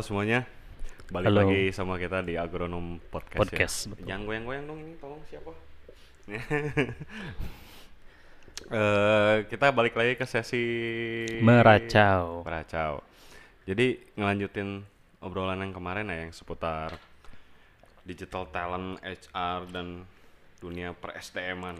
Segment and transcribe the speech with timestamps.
[0.00, 0.48] halo semuanya.
[1.12, 1.44] Balik Halo.
[1.44, 3.36] lagi sama kita di Agronom Podcast.
[3.36, 3.88] Podcast, ya.
[3.92, 4.06] betul.
[4.08, 5.52] Jangan goyang-goyang dong ini, tolong siapa?
[8.70, 10.64] Eh, kita balik lagi ke sesi
[11.44, 12.44] Meracau.
[12.44, 13.04] Meracau.
[13.64, 14.84] Jadi ngelanjutin
[15.20, 16.96] obrolan yang kemarin ya yang seputar
[18.04, 20.04] digital talent, HR dan
[20.60, 21.76] dunia per SDM-an.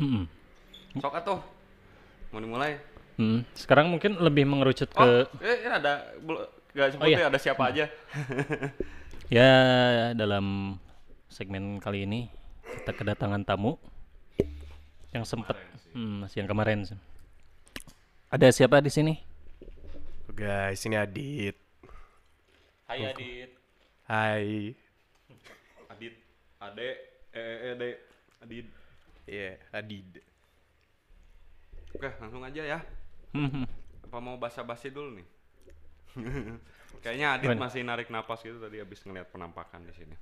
[0.00, 0.24] Mm-mm.
[1.00, 1.40] Sok atuh.
[2.34, 2.76] Mau dimulai?
[3.20, 3.44] Mm.
[3.52, 6.08] Sekarang mungkin lebih mengerucut Oh, ke eh, ini ada
[6.78, 7.26] belum nggak Oh, iya.
[7.26, 7.84] ada siapa aja.
[9.36, 9.50] ya
[10.14, 10.78] dalam
[11.26, 12.30] segmen kali ini
[12.62, 13.76] kita kedatangan tamu
[15.10, 15.58] yang sempat
[15.92, 16.86] hmm, yang kemarin.
[18.30, 19.14] Ada siapa di sini?
[20.30, 21.56] Guys, ini Adit.
[22.86, 23.50] Hai Adit.
[24.06, 24.72] Hai.
[25.90, 26.14] Adit,
[26.62, 26.88] Ade,
[27.34, 27.82] E, E, E, D,
[28.38, 28.66] Adit.
[29.26, 30.08] Iya, Adid.
[31.98, 32.78] Oke, langsung aja ya.
[33.34, 33.66] Hmm,
[34.06, 35.26] Apa mau basa-basi dulu nih?
[36.98, 37.62] Kayaknya Adit Gimana?
[37.64, 40.14] masih narik napas gitu tadi habis ngeliat penampakan di sini.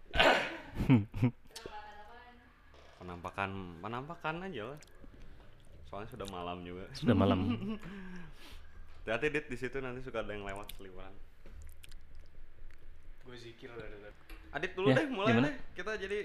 [2.99, 3.51] penampakan,
[3.81, 4.81] penampakan aja lah.
[5.87, 6.85] Soalnya sudah malam juga.
[6.93, 7.39] Sudah malam.
[9.07, 11.15] Hati Dit di situ nanti suka ada yang lewat seliweran.
[13.23, 14.19] Gue zikir dari tadi.
[14.53, 15.49] Adit dulu Ya, deh, mulai gimana?
[15.49, 15.55] deh.
[15.75, 16.19] Kita jadi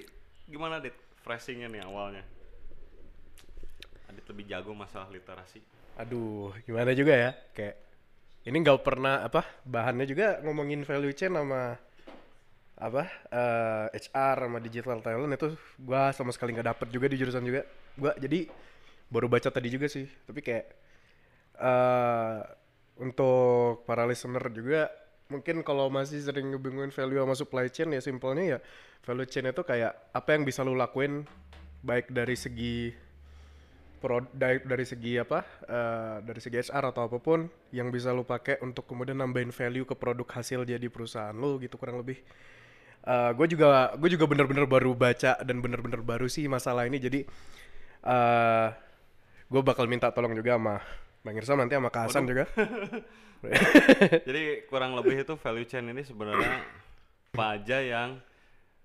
[0.45, 0.97] gimana Dit?
[1.21, 2.25] Phrasingnya nih awalnya.
[4.09, 5.61] Adit lebih jago masalah literasi.
[5.95, 7.31] Aduh, gimana juga ya?
[7.53, 7.77] Kayak
[8.47, 11.77] ini nggak pernah apa bahannya juga ngomongin value chain sama
[12.81, 17.45] apa eh, HR sama digital talent itu gua sama sekali nggak dapet juga di jurusan
[17.45, 17.61] juga.
[17.93, 18.49] Gua jadi
[19.13, 20.09] baru baca tadi juga sih.
[20.09, 20.65] Tapi kayak
[21.61, 22.39] eh
[23.01, 24.89] untuk para listener juga
[25.31, 28.59] mungkin kalau masih sering ngebingungin value sama supply chain ya simpelnya ya
[29.07, 31.23] value chain itu kayak apa yang bisa lu lakuin
[31.81, 32.91] baik dari segi
[34.01, 38.25] pro dari, dari segi apa eh, dari segi HR atau apa pun yang bisa lu
[38.25, 42.17] pakai untuk kemudian nambahin value ke produk hasil jadi perusahaan lu gitu kurang lebih.
[43.33, 47.01] Gue juga gue juga bener-bener baru baca dan bener-bener baru sih masalah ini.
[47.01, 47.25] Jadi
[48.05, 48.67] eh
[49.49, 50.77] gue bakal minta tolong juga sama
[51.21, 52.45] Bang Irsam nanti sama Kak Hasan juga.
[54.27, 56.61] Jadi kurang lebih itu value chain ini sebenarnya
[57.33, 58.09] apa aja yang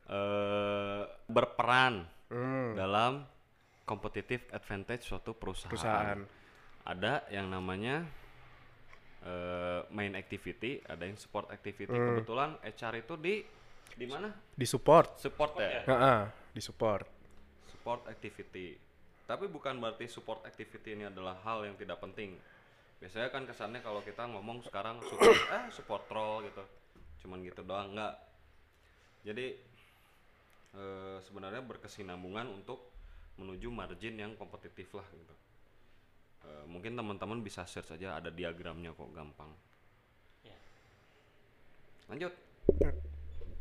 [0.08, 3.22] eh, berperan Hmm, dalam
[3.86, 5.70] competitive advantage suatu perusahaan.
[5.70, 6.20] perusahaan
[6.86, 8.02] Ada yang namanya
[9.22, 11.94] eh, main activity, ada yang support activity.
[11.94, 12.20] Hmm.
[12.20, 13.34] Kebetulan HR itu di
[13.96, 14.28] di mana?
[14.52, 15.86] di support Support ya.
[15.86, 16.20] Heeh,
[16.52, 17.06] di support
[17.70, 18.76] Support activity.
[19.26, 22.36] Tapi bukan berarti support activity ini adalah hal yang tidak penting.
[22.98, 26.62] Biasanya kan kesannya kalau kita ngomong sekarang support eh support role gitu.
[27.24, 28.14] Cuman gitu doang enggak.
[29.26, 29.46] Jadi
[30.74, 32.95] eh, sebenarnya berkesinambungan untuk
[33.36, 35.34] menuju margin yang kompetitif lah gitu.
[36.46, 39.50] Eh, mungkin teman-teman bisa search aja ada diagramnya kok gampang.
[42.06, 42.30] Lanjut.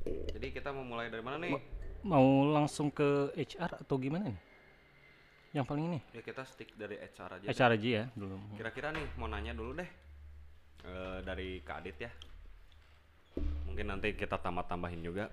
[0.05, 1.57] Jadi kita mau mulai dari mana nih?
[2.05, 4.37] Mau langsung ke HR atau gimana nih?
[5.57, 5.99] Yang paling ini?
[6.13, 7.45] Ya kita stick dari HR aja.
[7.47, 7.49] deh.
[7.49, 8.37] HR aja ya dulu.
[8.53, 9.89] Kira-kira nih mau nanya dulu deh
[10.85, 12.11] Eh, dari Kak Adit ya.
[13.65, 15.25] Mungkin nanti kita tambah-tambahin juga.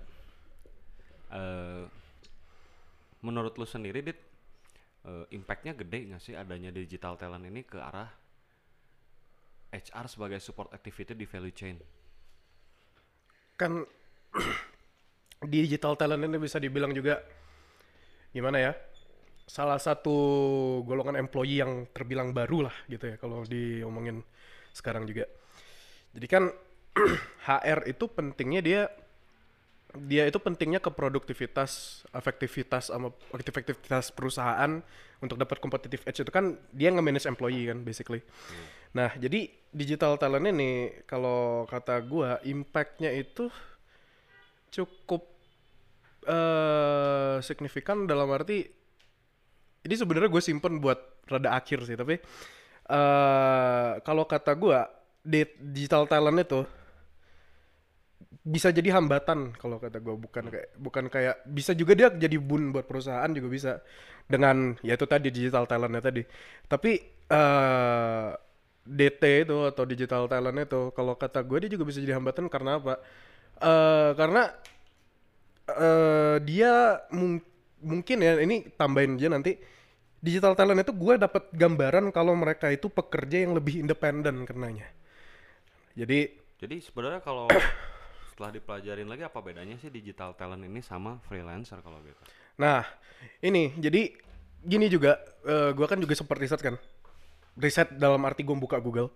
[1.29, 1.85] Eh,
[3.21, 4.17] menurut lu sendiri Dit,
[5.07, 8.11] eh, impactnya gede nggak sih adanya digital talent ini ke arah
[9.73, 11.77] HR sebagai support activity di value chain?
[13.53, 13.85] kan
[15.53, 17.21] digital talent ini bisa dibilang juga
[18.33, 18.73] gimana ya
[19.45, 20.15] salah satu
[20.87, 24.23] golongan employee yang terbilang baru lah gitu ya kalau diomongin
[24.73, 25.29] sekarang juga
[26.15, 26.43] jadi kan
[27.47, 28.81] HR itu pentingnya dia
[29.93, 34.81] dia itu pentingnya ke produktivitas, efektivitas sama efektivitas perusahaan
[35.21, 38.25] untuk dapat competitive edge itu kan dia nge-manage employee kan basically.
[38.97, 43.53] Nah, jadi digital talent ini kalau kata gua impactnya itu
[44.73, 45.29] cukup
[46.23, 48.63] eh signifikan dalam arti
[49.83, 50.95] ini sebenarnya gue simpen buat
[51.27, 52.15] rada akhir sih tapi
[52.87, 54.87] eh kalau kata gua
[55.19, 56.63] di digital talent itu
[58.43, 62.71] bisa jadi hambatan kalau kata gue bukan kayak bukan kayak bisa juga dia jadi bun
[62.75, 63.71] buat perusahaan juga bisa.
[64.27, 66.21] Dengan ya itu tadi digital talentnya tadi.
[66.67, 66.91] Tapi
[67.31, 68.29] eh
[68.83, 72.79] DT itu atau digital talent itu kalau kata gue dia juga bisa jadi hambatan karena
[72.83, 72.93] apa?
[73.63, 74.43] Eh karena
[75.67, 77.43] eh dia mung-
[77.83, 79.51] mungkin ya ini tambahin aja nanti.
[80.23, 84.87] Digital talent itu gue dapat gambaran kalau mereka itu pekerja yang lebih independen karenanya
[85.93, 86.19] jadi
[86.61, 87.47] Jadi sebenarnya kalau
[88.33, 92.17] setelah dipelajarin lagi apa bedanya sih digital talent ini sama freelancer kalau gitu?
[92.57, 92.81] Nah,
[93.45, 94.09] ini jadi
[94.65, 96.81] gini juga, eh gua kan juga sempat riset kan,
[97.61, 99.13] riset dalam arti gue buka Google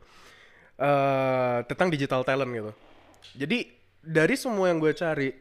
[0.77, 2.71] eh tentang digital talent gitu.
[3.33, 3.73] Jadi
[4.05, 5.33] dari semua yang gue cari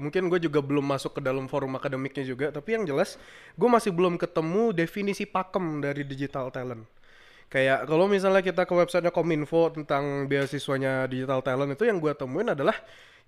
[0.00, 3.20] mungkin gue juga belum masuk ke dalam forum akademiknya juga tapi yang jelas
[3.52, 6.88] gue masih belum ketemu definisi pakem dari digital talent
[7.52, 12.48] kayak kalau misalnya kita ke websitenya kominfo tentang beasiswanya digital talent itu yang gue temuin
[12.48, 12.72] adalah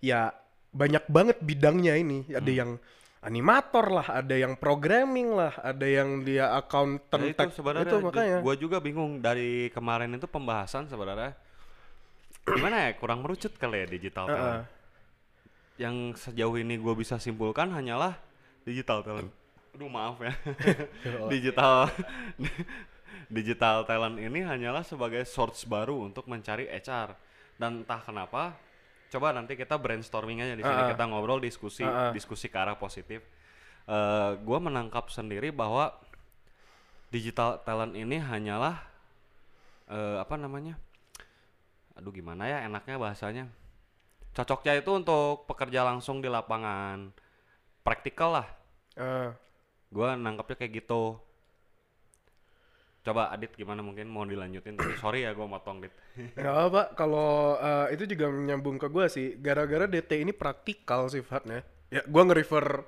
[0.03, 0.35] ya
[0.75, 2.59] banyak banget bidangnya ini ada Hmm.
[2.59, 2.71] yang
[3.23, 8.39] animator lah ada yang programming lah ada yang dia accountant Ya itu sebenarnya itu makanya
[8.43, 11.39] gue juga bingung dari kemarin itu pembahasan sebenarnya
[12.59, 14.67] gimana ya kurang merucut kali ya digital talent.
[15.79, 15.97] Yang
[16.27, 18.19] sejauh ini gue bisa simpulkan hanyalah
[18.67, 19.31] digital talent.
[19.79, 20.35] Aduh maaf ya.
[21.33, 21.87] digital
[23.39, 27.15] digital talent ini hanyalah sebagai source baru untuk mencari HR
[27.57, 28.59] dan entah kenapa
[29.13, 30.97] coba nanti kita brainstorming aja di sini Heeh.
[30.97, 32.17] kita ngobrol diskusi Heeh.
[32.17, 33.21] diskusi ke arah positif.
[33.85, 35.93] Eh gue menangkap sendiri bahwa
[37.13, 38.81] digital talent ini hanyalah
[39.93, 40.81] eh, apa namanya?
[41.93, 43.45] Aduh gimana ya enaknya bahasanya?
[44.33, 47.13] Cocoknya itu untuk pekerja langsung di lapangan,
[47.85, 48.49] praktikal lah.
[48.97, 49.29] Eh,
[49.93, 51.21] Gua nangkapnya kayak gitu.
[53.03, 55.91] Coba Adit gimana mungkin mau dilanjutin tapi sorry ya gue motong Dit.
[56.39, 61.67] Gak apa kalau uh, itu juga menyambung ke gue sih gara-gara DT ini praktikal sifatnya.
[61.91, 62.87] Ya gue nge-refer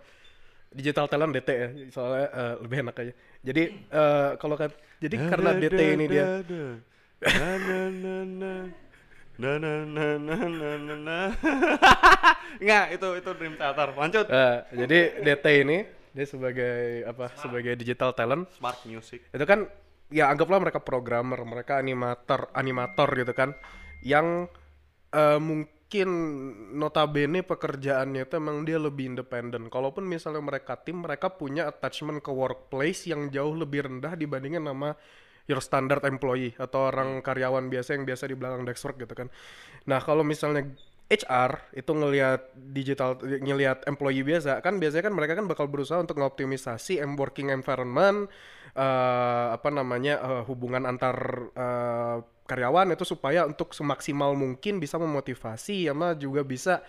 [0.70, 3.12] digital talent DT ya soalnya uh, lebih enak aja.
[3.43, 4.70] Jadi uh, kalau kan
[5.02, 6.62] jadi da, karena da, DT da, ini da, dia da,
[7.19, 8.52] da, na, na, na.
[9.34, 11.19] Na na na na na na
[12.62, 13.88] Nggak, itu itu Dream Theater.
[13.99, 14.26] Lanjut.
[14.31, 15.78] Uh, jadi DT ini
[16.14, 17.34] dia sebagai apa?
[17.34, 17.43] Smart.
[17.43, 18.46] Sebagai digital talent.
[18.55, 19.26] Smart music.
[19.34, 19.66] Itu kan
[20.14, 23.50] ya anggaplah mereka programmer mereka animator animator gitu kan
[24.06, 24.46] yang
[25.11, 26.08] eh, mungkin
[26.78, 29.66] notabene pekerjaannya itu emang dia lebih independen.
[29.66, 34.94] Kalaupun misalnya mereka tim mereka punya attachment ke workplace yang jauh lebih rendah dibandingin sama
[35.50, 39.28] your standard employee atau orang karyawan biasa yang biasa di belakang desk work gitu kan.
[39.90, 40.64] Nah kalau misalnya
[41.05, 46.16] HR itu ngelihat digital ngelihat employee biasa kan biasanya kan mereka kan bakal berusaha untuk
[46.16, 48.32] ngoptimisasi working environment
[48.75, 51.17] eh, apa namanya eh, hubungan antar
[51.55, 56.82] eh, karyawan itu supaya untuk semaksimal mungkin bisa memotivasi sama juga bisa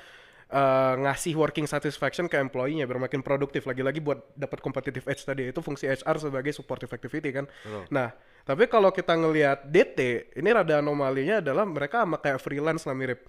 [0.50, 5.50] eh, ngasih working satisfaction ke employee-nya biar makin produktif lagi-lagi buat dapat competitive edge tadi
[5.50, 7.46] itu fungsi HR sebagai support activity kan.
[7.48, 7.86] Betul.
[7.94, 8.10] Nah,
[8.46, 13.26] tapi kalau kita ngelihat DT, ini rada anomalinya adalah mereka sama kayak freelance lah mirip.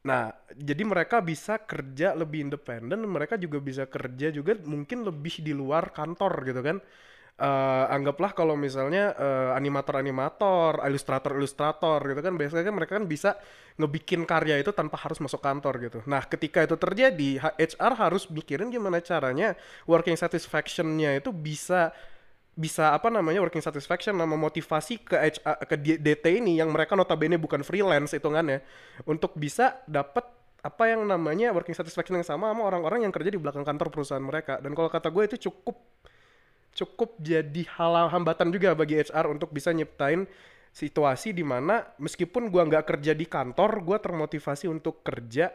[0.00, 5.52] Nah, jadi mereka bisa kerja lebih independen, mereka juga bisa kerja juga mungkin lebih di
[5.52, 6.78] luar kantor gitu kan.
[7.40, 13.30] Eh, anggaplah kalau misalnya eh, animator-animator, ilustrator-ilustrator gitu kan, biasanya kan mereka kan bisa
[13.80, 15.98] ngebikin karya itu tanpa harus masuk kantor gitu.
[16.04, 19.56] Nah, ketika itu terjadi, HR harus mikirin gimana caranya
[19.88, 21.96] working satisfaction-nya itu bisa
[22.52, 27.40] bisa apa namanya working satisfaction sama motivasi ke HR, ke DT ini yang mereka notabene
[27.40, 28.60] bukan freelance hitungannya
[29.08, 30.28] untuk bisa dapat
[30.60, 34.20] apa yang namanya working satisfaction yang sama sama orang-orang yang kerja di belakang kantor perusahaan
[34.20, 35.80] mereka dan kalau kata gue itu cukup
[36.74, 40.24] cukup jadi hal hambatan juga bagi HR untuk bisa nyiptain
[40.70, 45.50] situasi di mana meskipun gua nggak kerja di kantor gua termotivasi untuk kerja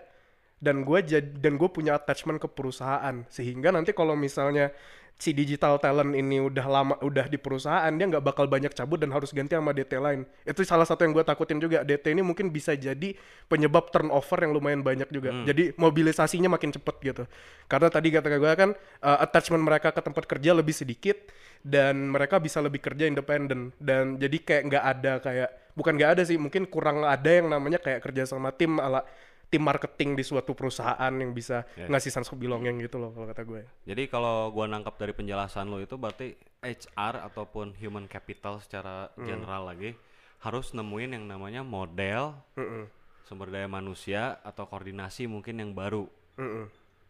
[0.55, 3.21] dan gue jadi dan gue punya attachment ke perusahaan.
[3.27, 4.71] Sehingga nanti kalau misalnya
[5.15, 9.15] si digital talent ini udah lama udah di perusahaan dia nggak bakal banyak cabut dan
[9.15, 10.27] harus ganti sama DT lain.
[10.43, 11.87] Itu salah satu yang gue takutin juga.
[11.87, 13.15] DT ini mungkin bisa jadi
[13.47, 15.31] penyebab turnover yang lumayan banyak juga.
[15.47, 17.23] Jadi mobilisasinya makin cepet gitu.
[17.71, 18.69] Karena tadi kata gue kan
[19.01, 21.15] uh, attachment mereka ke tempat kerja lebih sedikit
[21.63, 23.71] dan mereka bisa lebih kerja independen.
[23.79, 27.79] Dan jadi kayak nggak ada kayak bukan nggak ada sih mungkin kurang ada yang namanya
[27.79, 29.03] kayak kerja sama tim ala
[29.45, 31.87] tim marketing di suatu perusahaan yang bisa Yes.
[31.87, 33.61] ngasih sense of belonging gitu loh kalau kata gue.
[33.83, 39.65] Jadi kalau gua nangkap dari penjelasan lo itu berarti HR ataupun human capital secara general
[39.65, 39.93] lagi
[40.37, 42.85] harus nemuin yang namanya model Mm-mm.
[43.23, 46.05] sumber daya manusia atau koordinasi mungkin yang baru.
[46.35, 46.65] Mm-mm.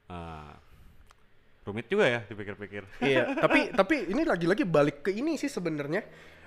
[0.05, 0.55] Nah,
[1.63, 2.83] rumit juga ya dipikir-pikir.
[3.05, 6.03] iya, tapi tapi ini lagi-lagi balik ke ini sih sebenarnya.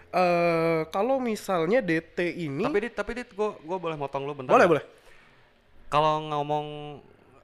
[0.09, 4.49] eh kalau misalnya DT ini Tapi dit, tapi dit, gua gua boleh motong lu bentar.
[4.49, 4.73] boleh nggak?
[4.73, 4.85] boleh.
[5.89, 6.67] Kalau ngomong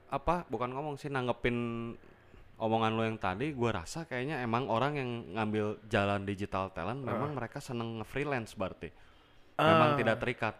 [0.09, 0.45] apa?
[0.47, 1.57] Bukan ngomong sih nanggepin
[2.55, 7.35] omongan lo yang tadi, gua rasa kayaknya emang orang yang ngambil jalan digital talent memang
[7.35, 8.89] mereka seneng nge-freelance berarti.
[9.59, 9.97] Memang Ah.
[9.99, 10.55] tidak terikat.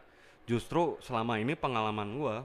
[0.46, 2.36] Justru selama ini pengalaman gua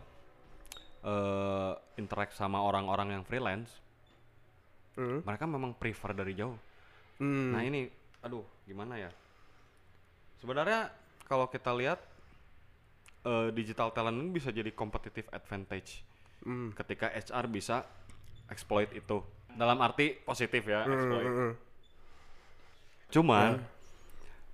[1.01, 3.73] eh interact sama orang-orang yang freelance,
[5.01, 5.25] Hmm.
[5.25, 6.61] mereka memang prefer dari jauh.
[7.17, 7.57] Hmm.
[7.57, 7.89] Nah ini,
[8.21, 9.09] aduh, gimana ya?
[10.37, 10.93] Sebenarnya
[11.25, 12.01] kalau kita lihat
[13.23, 16.05] eh, digital talent ini bisa jadi competitive advantage
[16.41, 16.73] Hmm.
[16.73, 17.85] ketika HR bisa
[18.49, 19.21] exploit itu.
[19.53, 21.27] Dalam arti positif ya, Hmm, exploit.
[21.29, 21.53] hmm.
[23.13, 23.61] Cuman,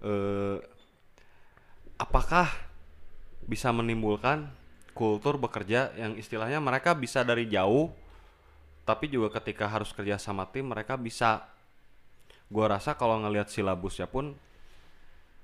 [0.02, 0.58] eh,
[1.96, 2.50] apakah
[3.46, 4.50] bisa menimbulkan
[4.92, 7.92] kultur bekerja yang istilahnya mereka bisa dari jauh
[8.82, 11.46] tapi juga ketika harus kerja sama tim mereka bisa
[12.49, 14.35] gua rasa kalau ngelihat silabusnya pun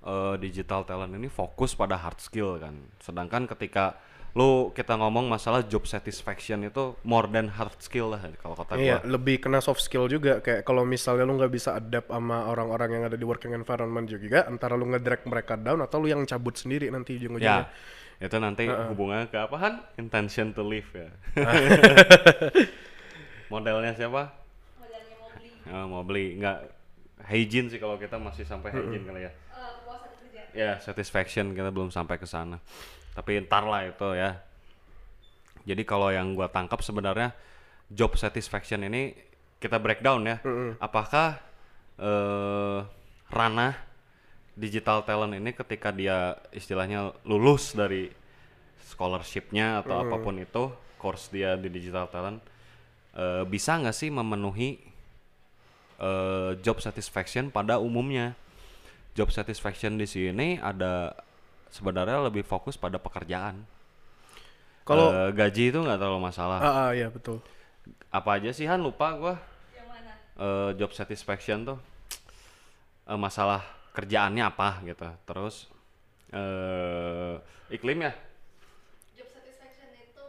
[0.02, 2.74] eh, digital talent ini fokus pada hard skill kan.
[2.98, 3.96] Sedangkan ketika
[4.32, 9.04] lu kita ngomong masalah job satisfaction itu more than hard skill lah kalau kata Iya,
[9.04, 9.12] gua.
[9.20, 10.40] lebih kena soft skill juga.
[10.40, 14.48] Kayak kalau misalnya lu nggak bisa adapt sama orang-orang yang ada di working environment juga,
[14.48, 17.66] antara lu ngedrag mereka down atau lu yang cabut sendiri nanti ya ujung-ujungnya.
[18.22, 21.10] itu nanti hubungannya ke apa kan intention to live ya.
[23.52, 24.32] Modelnya siapa?
[24.80, 25.50] Modelnya mau beli.
[25.68, 26.26] Oh, mau beli.
[26.40, 26.56] Nggak
[27.28, 29.32] hygiene sih kalau kita masih sampai hygiene kali ya.
[29.32, 29.71] Eh, kepuasan kerja
[30.52, 30.78] ya.
[30.80, 32.60] satisfaction kita belum sampai ke sana.
[33.12, 34.40] Tapi ntar lah itu ya.
[35.62, 37.36] Jadi kalau yang gua tangkap sebenarnya
[37.92, 39.12] job satisfaction ini
[39.60, 40.36] kita breakdown ya.
[40.80, 41.40] Apakah
[42.00, 42.80] eh
[43.32, 43.74] ranah
[44.52, 48.12] digital talent ini ketika dia istilahnya lulus dari
[48.84, 50.68] scholarshipnya atau apa pun itu
[51.00, 52.44] course dia di digital talent
[53.16, 54.76] eh, bisa nggak sih memenuhi
[55.96, 58.36] eh, job satisfaction pada umumnya
[59.12, 61.12] job satisfaction di sini ada
[61.68, 63.64] sebenarnya lebih fokus pada pekerjaan.
[64.82, 66.58] Kalau Eh, gaji itu nggak terlalu masalah.
[66.58, 67.38] ah, ah, iya betul.
[68.10, 69.34] Apa aja sih Han lupa gua
[69.72, 71.78] yang mana Eh, job satisfaction tuh
[73.06, 75.06] eh, masalah kerjaannya apa gitu.
[75.22, 75.68] Terus
[76.32, 77.34] eh
[77.70, 78.12] iklim ya.
[79.14, 80.28] job satisfaction itu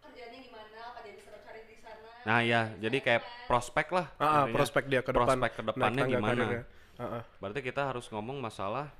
[0.00, 4.06] kerjanya gimana apa dia bisa cari di sana Nah ya, jadi kayak prospek lah.
[4.16, 5.36] Ah, ah, prospek dia ke depan.
[5.36, 6.32] Prospek ke depannya gimana?
[6.34, 6.62] karirnya.
[6.98, 7.24] Ah, ah.
[7.42, 8.90] Berarti kita harus ngomong masalah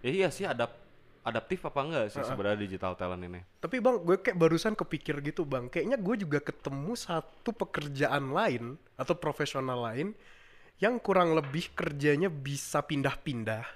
[0.00, 0.72] ya iya sih adap
[1.20, 3.40] adaptif apa enggak sih sebenarnya digital talent ini?
[3.60, 5.68] Tapi bang, gue kayak barusan kepikir gitu bang.
[5.68, 10.16] Kayaknya gue juga ketemu satu pekerjaan lain atau profesional lain
[10.80, 13.68] yang kurang lebih kerjanya bisa pindah-pindah,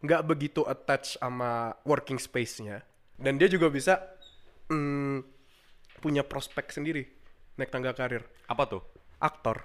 [0.00, 2.80] nggak begitu attach sama working space-nya,
[3.20, 4.00] dan dia juga bisa
[4.72, 5.28] mm,
[6.00, 7.04] punya prospek sendiri
[7.60, 8.24] naik tangga karir.
[8.48, 8.82] Apa tuh?
[9.20, 9.60] Aktor.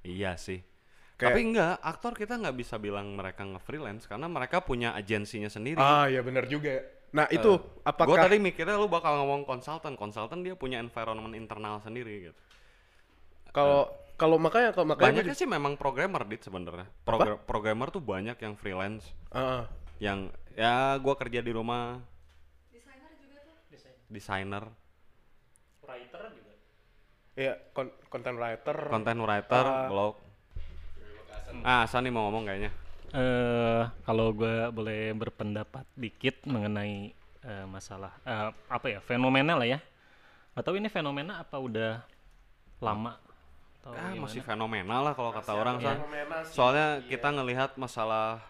[0.00, 0.64] Iya sih.
[1.14, 5.78] Kayak- Tapi enggak, aktor kita nggak bisa bilang mereka nge-freelance karena mereka punya agensinya sendiri.
[5.78, 6.82] Ah ya benar juga.
[7.14, 11.78] Nah itu Gue apakah tadi mikirnya lu bakal ngomong konsultan, konsultan dia punya environment internal
[11.78, 12.40] sendiri gitu.
[13.52, 16.90] kalau kalau makanya kalau makanya Banyaknya sih memang programmer dit sebenarnya.
[17.04, 19.62] Progra- programmer tuh banyak yang freelance, Ah, ah.
[19.98, 22.02] yang ya gua kerja di rumah,
[22.68, 23.54] desainer juga tuh
[24.08, 24.64] desainer,
[25.80, 26.52] Writer juga.
[27.36, 28.76] Iya, kon- content writer.
[28.88, 29.86] content writer, Ah.
[29.86, 30.14] blog.
[31.62, 32.70] Ah, Sani mau ngomong kayaknya.
[33.14, 37.14] Eh, kalau gue boleh berpendapat dikit mengenai
[37.46, 39.78] eh, masalah eh, apa ya fenomena lah ya.
[40.58, 42.02] Atau ini fenomena apa udah
[42.82, 43.14] lama?
[43.78, 44.24] Atau Ah, gimana?
[44.26, 45.94] masih fenomenal lah kalau kata orang San.
[46.00, 46.54] fenomena sih.
[46.56, 48.42] Soalnya kita ngelihat masalah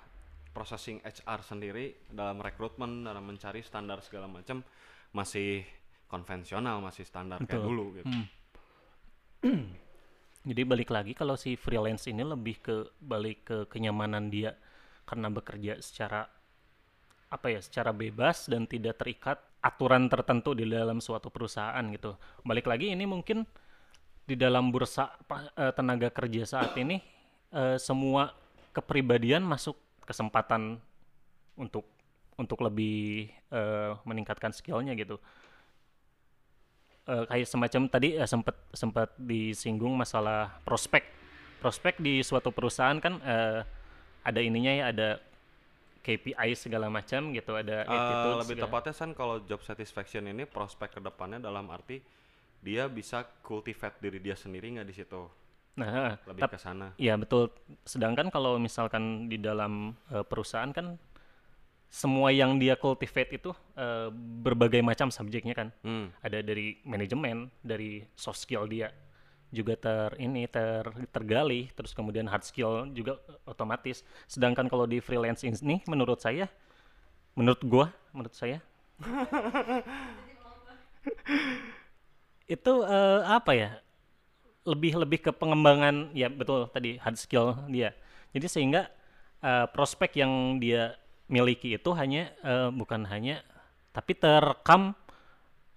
[0.54, 4.62] processing HR sendiri dalam rekrutmen dalam mencari standar segala macam
[5.10, 5.66] masih
[6.06, 7.68] konvensional, masih standar kayak Betul.
[7.68, 8.14] dulu gitu.
[10.44, 14.52] Jadi balik lagi kalau si freelance ini lebih ke balik ke kenyamanan dia
[15.08, 16.28] karena bekerja secara
[17.32, 22.20] apa ya secara bebas dan tidak terikat aturan tertentu di dalam suatu perusahaan gitu.
[22.44, 23.48] Balik lagi ini mungkin
[24.28, 25.16] di dalam bursa
[25.56, 27.00] eh, tenaga kerja saat ini
[27.48, 28.36] eh, semua
[28.76, 30.76] kepribadian masuk kesempatan
[31.56, 31.88] untuk
[32.36, 35.16] untuk lebih eh, meningkatkan skillnya gitu
[37.06, 41.04] eh, kayak semacam tadi eh, sempat sempat disinggung masalah prospek.
[41.58, 43.60] Prospek di suatu perusahaan kan eh,
[44.24, 45.08] ada ininya ya ada
[46.04, 50.96] KPI segala macam gitu ada attitude lebih segala- tepatnya San kalau job satisfaction ini prospek
[50.96, 52.04] ke depannya dalam arti
[52.60, 55.22] dia bisa cultivate diri dia sendiri nggak di situ?
[55.80, 56.92] Nah lebih ke sana.
[56.96, 57.48] ya betul.
[57.84, 61.00] Sedangkan kalau misalkan di dalam eh, perusahaan kan
[61.94, 64.10] semua yang dia cultivate itu eh,
[64.42, 65.68] berbagai macam subjeknya kan.
[65.86, 66.10] Hmm.
[66.18, 68.90] ada dari manajemen dari soft skill dia
[69.54, 70.82] juga ter ini ter
[71.14, 74.02] tergali terus kemudian hard skill juga eh, otomatis.
[74.26, 76.50] Sedangkan kalau di freelance ini menurut saya
[77.38, 78.58] menurut gua menurut saya
[82.54, 83.70] itu eh, apa ya
[84.66, 87.94] lebih lebih ke pengembangan ya betul tadi hard skill dia.
[88.34, 88.90] Jadi sehingga
[89.46, 93.40] eh, prospek yang dia miliki itu hanya eh, bukan hanya
[93.94, 94.92] tapi terekam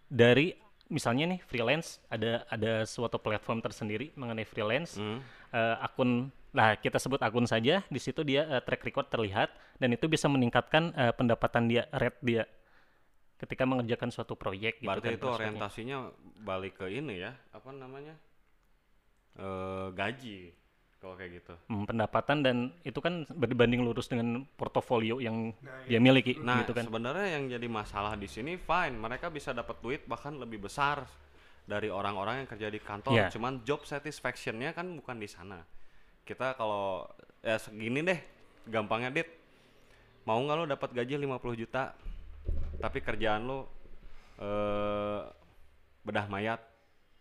[0.07, 0.55] dari
[0.87, 5.19] misalnya nih freelance ada ada suatu platform tersendiri mengenai freelance Hmm.
[5.51, 9.89] eh, akun lah kita sebut akun saja di situ dia eh, track record terlihat dan
[9.91, 12.43] itu bisa meningkatkan eh, pendapatan dia rate dia
[13.37, 15.97] ketika mengerjakan suatu proyek gitu Berarti kan itu orientasinya
[16.41, 18.17] balik ke ini ya, apa namanya?
[19.37, 20.49] Eh gaji.
[20.97, 21.53] Kalau kayak gitu.
[21.69, 25.53] Hmm, pendapatan dan itu kan berbanding lurus dengan portofolio yang
[25.85, 26.89] dia miliki Nah, gitu kan.
[26.89, 31.05] sebenarnya yang jadi masalah di sini fine, mereka bisa dapat duit bahkan lebih besar
[31.67, 33.13] dari orang-orang yang kerja di kantor.
[33.13, 33.27] Iya.
[33.29, 35.61] Cuman job satisfaction-nya kan bukan di sana.
[36.25, 37.05] Kita kalau
[37.45, 38.19] ya segini deh,
[38.65, 39.29] gampangnya dit.
[40.25, 41.93] Mau nggak lo dapat gaji 50 juta,
[42.81, 43.69] tapi kerjaan lo
[44.37, 45.21] eh
[46.03, 46.59] bedah mayat.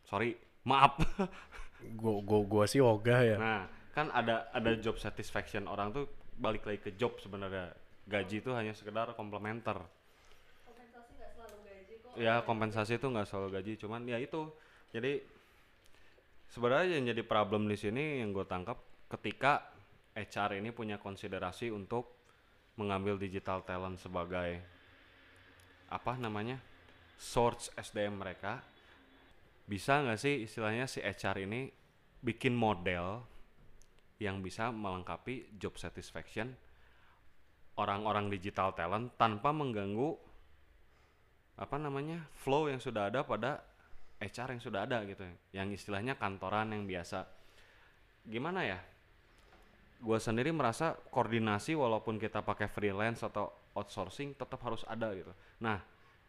[0.06, 0.96] Sorry, maaf.
[1.96, 3.36] Gua gua gua sih ogah ya.
[3.36, 6.04] Nah, kan ada ada job satisfaction orang tuh
[6.36, 7.72] balik lagi ke job sebenarnya.
[8.06, 9.82] Gaji itu hanya sekedar komplementer.
[10.62, 14.46] kompensasi nggak selalu gaji kok Ya kompensasi itu nggak selalu gaji, cuman ya itu.
[14.94, 15.18] Jadi
[16.54, 18.78] sebenarnya yang jadi problem di sini yang gue tangkap
[19.10, 19.74] ketika
[20.16, 22.08] HR ini punya konsiderasi untuk
[22.80, 24.60] mengambil digital talent sebagai
[25.86, 26.60] apa namanya
[27.16, 28.60] source SDM mereka
[29.66, 31.70] bisa nggak sih istilahnya si HR ini
[32.22, 33.22] bikin model
[34.22, 36.56] yang bisa melengkapi job satisfaction
[37.76, 40.16] orang-orang digital talent tanpa mengganggu
[41.56, 43.60] apa namanya flow yang sudah ada pada
[44.20, 45.24] HR yang sudah ada gitu.
[45.52, 47.28] Yang istilahnya kantoran yang biasa.
[48.24, 48.78] Gimana ya?
[50.00, 55.32] Gue sendiri merasa koordinasi walaupun kita pakai freelance atau outsourcing tetap harus ada gitu.
[55.60, 55.80] Nah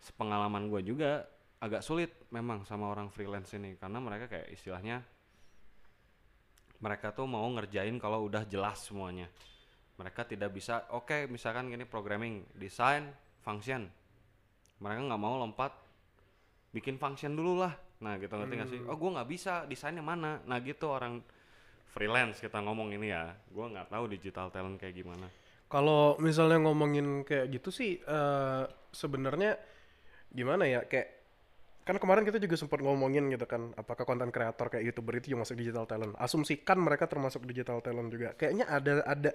[0.03, 1.23] sepengalaman gue juga
[1.57, 5.01] agak sulit memang sama orang freelance ini karena mereka kayak istilahnya
[6.77, 9.25] mereka tuh mau ngerjain kalau udah jelas semuanya.
[9.97, 13.09] Mereka tidak bisa oke misalkan gini programming desain
[13.41, 13.89] function.
[14.77, 15.73] Mereka nggak mau lompat
[16.69, 17.73] bikin function dulu lah.
[18.05, 18.81] Nah gitu ngerti nggak sih?
[18.85, 20.37] Oh gue nggak bisa desainnya mana?
[20.45, 21.17] Nah gitu orang
[21.89, 23.33] freelance kita ngomong ini ya.
[23.49, 25.25] Gue nggak tahu digital talent kayak gimana.
[25.65, 29.57] Kalau misalnya ngomongin kayak gitu sih eh sebenarnya
[30.29, 30.85] gimana ya?
[30.85, 31.16] Kayak
[31.87, 35.47] kan kemarin kita juga sempat ngomongin gitu kan apakah konten kreator kayak youtuber itu juga
[35.47, 36.13] masuk digital talent.
[36.19, 38.35] Asumsikan mereka termasuk digital talent juga.
[38.35, 39.31] Kayaknya ada ada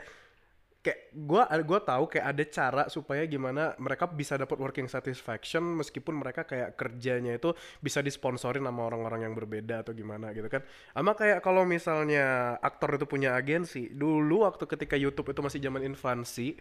[0.82, 6.18] kayak gua gua tahu kayak ada cara supaya gimana mereka bisa dapat working satisfaction meskipun
[6.18, 10.66] mereka kayak kerjanya itu bisa disponsorin sama orang-orang yang berbeda atau gimana gitu kan.
[10.92, 15.86] Sama kayak kalau misalnya aktor itu punya agensi dulu waktu ketika YouTube itu masih zaman
[15.86, 16.58] infansi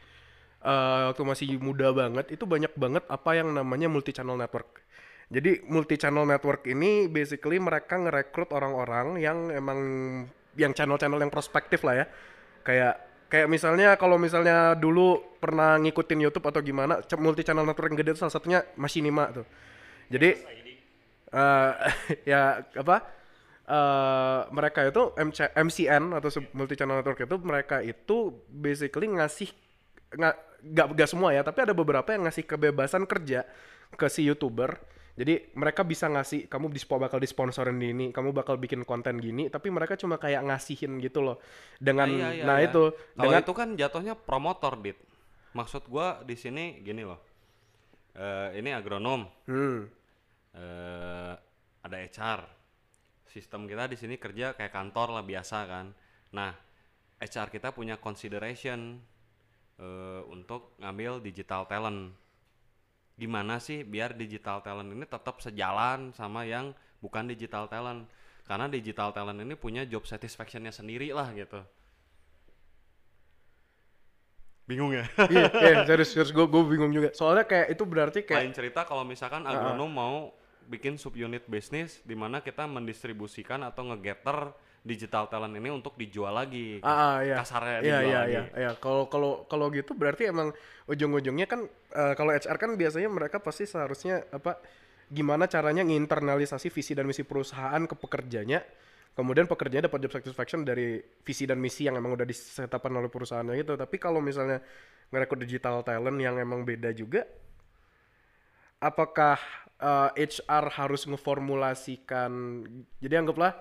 [0.62, 4.86] eh, waktu masih muda banget itu banyak banget apa yang namanya multi channel network
[5.32, 9.80] jadi multi channel network ini basically mereka ngerekrut orang-orang yang emang
[10.60, 12.06] yang channel-channel yang prospektif lah ya.
[12.68, 13.00] Kayak
[13.32, 18.20] kayak misalnya kalau misalnya dulu pernah ngikutin YouTube atau gimana, multi channel network yang gede
[18.20, 19.48] salah satunya Machinima tuh.
[20.12, 20.30] Jadi
[21.32, 21.72] eh
[22.36, 23.24] ya apa?
[23.72, 29.48] eh mereka itu MC, MCN atau multi channel network itu mereka itu basically ngasih
[30.12, 30.36] nggak
[30.92, 33.48] nggak semua ya tapi ada beberapa yang ngasih kebebasan kerja
[33.96, 34.76] ke si youtuber
[35.20, 39.52] jadi mereka bisa ngasih kamu dispo bakal disponsorin di ini kamu bakal bikin konten gini
[39.52, 41.38] tapi mereka cuma kayak ngasihin gitu loh
[41.76, 42.70] dengan Iya, iya, nah iya.
[42.72, 45.00] itu Kalau dengan itu kan jatuhnya promotor, Dit.
[45.52, 47.20] Maksud gua di sini gini loh.
[48.16, 49.80] Eh ini agronom, hmm,
[50.56, 51.34] eh
[51.82, 52.42] ada HR.
[53.28, 55.96] Sistem kita di sini kerja kayak kantor lah biasa kan.
[56.36, 56.52] Nah,
[57.20, 59.00] HR kita punya consideration
[59.80, 62.16] eh untuk ngambil digital talent.
[63.22, 66.74] Gimana sih biar digital talent ini tetap sejalan sama yang
[67.06, 68.10] bukan digital talent?
[68.50, 71.62] Karena digital talent ini punya job satisfaction-nya sendiri lah gitu.
[74.66, 75.06] Bingung ya?
[75.30, 78.90] iya iya serius serius gue gue bingung juga soalnya kayak itu berarti kayak Lain cerita
[78.90, 80.34] kalau misalkan agronom mau
[80.66, 84.50] bikin subunit bisnis di mana kita mendistribusikan atau ngegetter
[84.82, 86.82] digital talent ini untuk dijual lagi.
[86.82, 87.36] Ah, ah, iya.
[87.38, 88.32] Kasarnya Iya dijual iya lagi.
[88.34, 88.72] iya iya.
[88.82, 90.50] Kalau kalau kalau gitu berarti emang
[90.90, 94.58] ujung-ujungnya kan eh, kalau HR kan biasanya mereka pasti seharusnya apa
[95.12, 98.62] gimana caranya nginternalisasi visi dan misi perusahaan ke pekerjanya.
[99.12, 103.60] Kemudian pekerjanya dapat job satisfaction dari visi dan misi yang emang udah disetapkan oleh perusahaannya
[103.60, 103.76] gitu.
[103.76, 104.64] Tapi kalau misalnya
[105.12, 107.28] ngerekrut digital talent yang emang beda juga
[108.82, 109.38] apakah
[109.82, 112.32] eh, HR harus ngeformulasikan
[113.02, 113.54] jadi anggaplah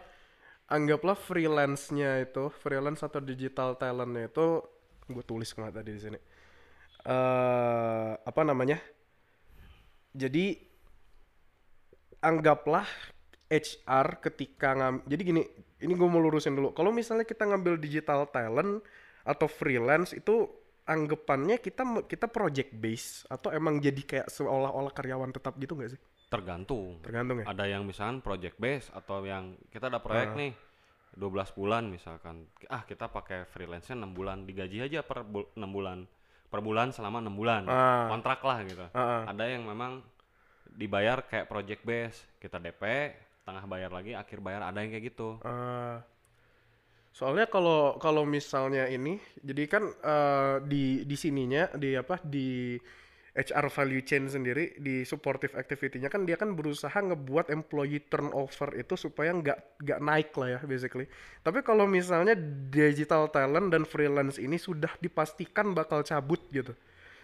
[0.70, 4.62] anggaplah freelance-nya itu freelance atau digital talent-nya itu
[5.10, 6.18] gue tulis nggak tadi di sini.
[7.04, 8.78] Eh apa namanya?
[10.14, 10.54] Jadi
[12.22, 12.86] anggaplah
[13.50, 15.42] HR ketika ngam jadi gini
[15.82, 16.70] ini gue mau lurusin dulu.
[16.70, 18.86] Kalau misalnya kita ngambil digital talent
[19.26, 20.48] atau freelance itu
[20.86, 26.00] anggapannya kita kita project base atau emang jadi kayak seolah-olah karyawan tetap gitu nggak sih
[26.30, 27.02] Tergantung.
[27.02, 30.52] tergantung ya Ada yang misalkan project base atau yang kita ada proyek nih
[31.18, 32.46] 12 bulan misalkan.
[32.70, 36.06] Ah, kita pakai freelance-nya 6 bulan, digaji aja per 6 bulan.
[36.46, 37.62] Per bulan selama 6 bulan.
[37.66, 38.06] Ah.
[38.06, 38.86] Kontrak lah gitu.
[38.94, 39.22] Ah, ah.
[39.34, 40.06] Ada yang memang
[40.70, 43.10] dibayar kayak project base, kita DP,
[43.42, 45.42] tengah bayar lagi, akhir bayar ada yang kayak gitu.
[45.42, 45.98] Eh,
[47.10, 52.78] Soalnya kalau kalau misalnya ini, jadi kan eh, di di sininya di apa di
[53.30, 58.98] HR value chain sendiri di supportive activity-nya kan dia kan berusaha ngebuat employee turnover itu
[58.98, 61.06] supaya nggak nggak naik lah ya basically.
[61.46, 62.34] Tapi kalau misalnya
[62.74, 66.74] digital talent dan freelance ini sudah dipastikan bakal cabut gitu.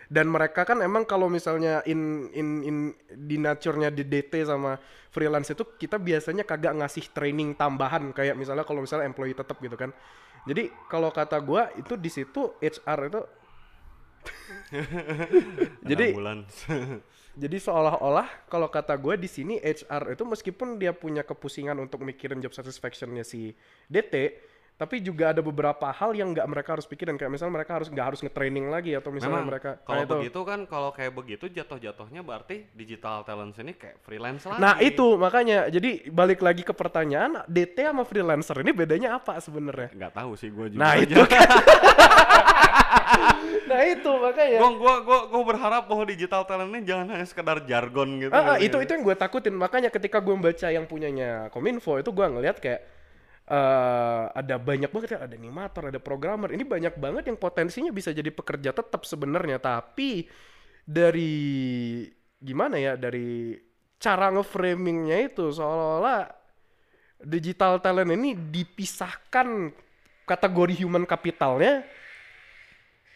[0.07, 2.77] Dan mereka kan emang kalau misalnya in in in
[3.27, 4.79] di nature-nya di DT sama
[5.11, 9.75] freelance itu kita biasanya kagak ngasih training tambahan kayak misalnya kalau misalnya employee tetap gitu
[9.75, 9.91] kan.
[10.47, 13.21] Jadi kalau kata gua itu di situ HR itu
[15.89, 16.13] Jadi-
[17.37, 22.41] Jadi seolah-olah kalau kata gue di sini HR itu meskipun dia punya kepusingan untuk mikirin
[22.41, 23.53] job satisfaction-nya si
[23.93, 24.41] DT,
[24.77, 28.07] tapi juga ada beberapa hal yang nggak mereka harus pikirin kayak misalnya mereka harus nggak
[28.13, 30.15] harus nge-training lagi atau misalnya Memang mereka kalau itu.
[30.21, 34.61] begitu kan kalau kayak begitu jatuh-jatuhnya berarti digital talent ini kayak freelance lagi.
[34.61, 39.97] Nah itu makanya jadi balik lagi ke pertanyaan DT sama freelancer ini bedanya apa sebenarnya?
[39.97, 40.81] nggak tahu sih gue juga.
[40.85, 41.05] Nah aja.
[41.09, 41.49] itu kan.
[43.73, 44.59] nah itu makanya.
[44.61, 48.29] Gua, gua, gua, gua berharap bahwa digital talent ini jangan hanya sekedar jargon gitu.
[48.29, 48.85] Ah, gitu itu ya.
[48.85, 52.96] itu yang gue takutin makanya ketika gue baca yang punyanya Kominfo itu gue ngeliat kayak
[53.47, 56.51] eh ada banyak banget ya ada animator ada programmer.
[56.51, 59.63] Ini banyak banget yang potensinya bisa jadi pekerja tetap sebenarnya.
[59.63, 60.27] Tapi
[60.83, 62.07] dari
[62.43, 63.55] gimana ya dari
[63.97, 66.29] cara ngeframingnya itu seolah-olah
[67.23, 69.73] digital talent ini dipisahkan
[70.27, 71.87] kategori human capitalnya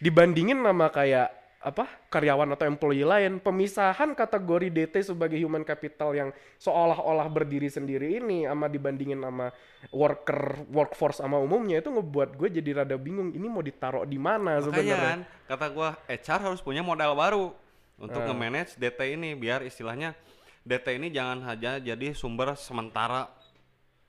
[0.01, 6.33] dibandingin sama kayak apa karyawan atau employee lain pemisahan kategori DT sebagai human capital yang
[6.57, 9.53] seolah-olah berdiri sendiri ini sama dibandingin sama
[9.92, 14.57] worker workforce sama umumnya itu ngebuat gue jadi rada bingung ini mau ditaruh di mana
[14.64, 14.96] sebenarnya?
[14.96, 15.20] kan,
[15.53, 17.53] kata gua HR harus punya modal baru
[18.01, 18.33] untuk Ah.
[18.33, 20.16] nge-manage DT ini biar istilahnya
[20.64, 23.29] DT ini jangan hanya jadi sumber sementara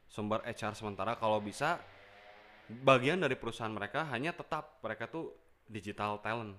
[0.08, 1.16] sumber HR sementara.
[1.20, 1.80] Kalau bisa
[2.68, 5.36] bagian dari perusahaan mereka hanya tetap mereka tuh
[5.68, 6.56] digital talent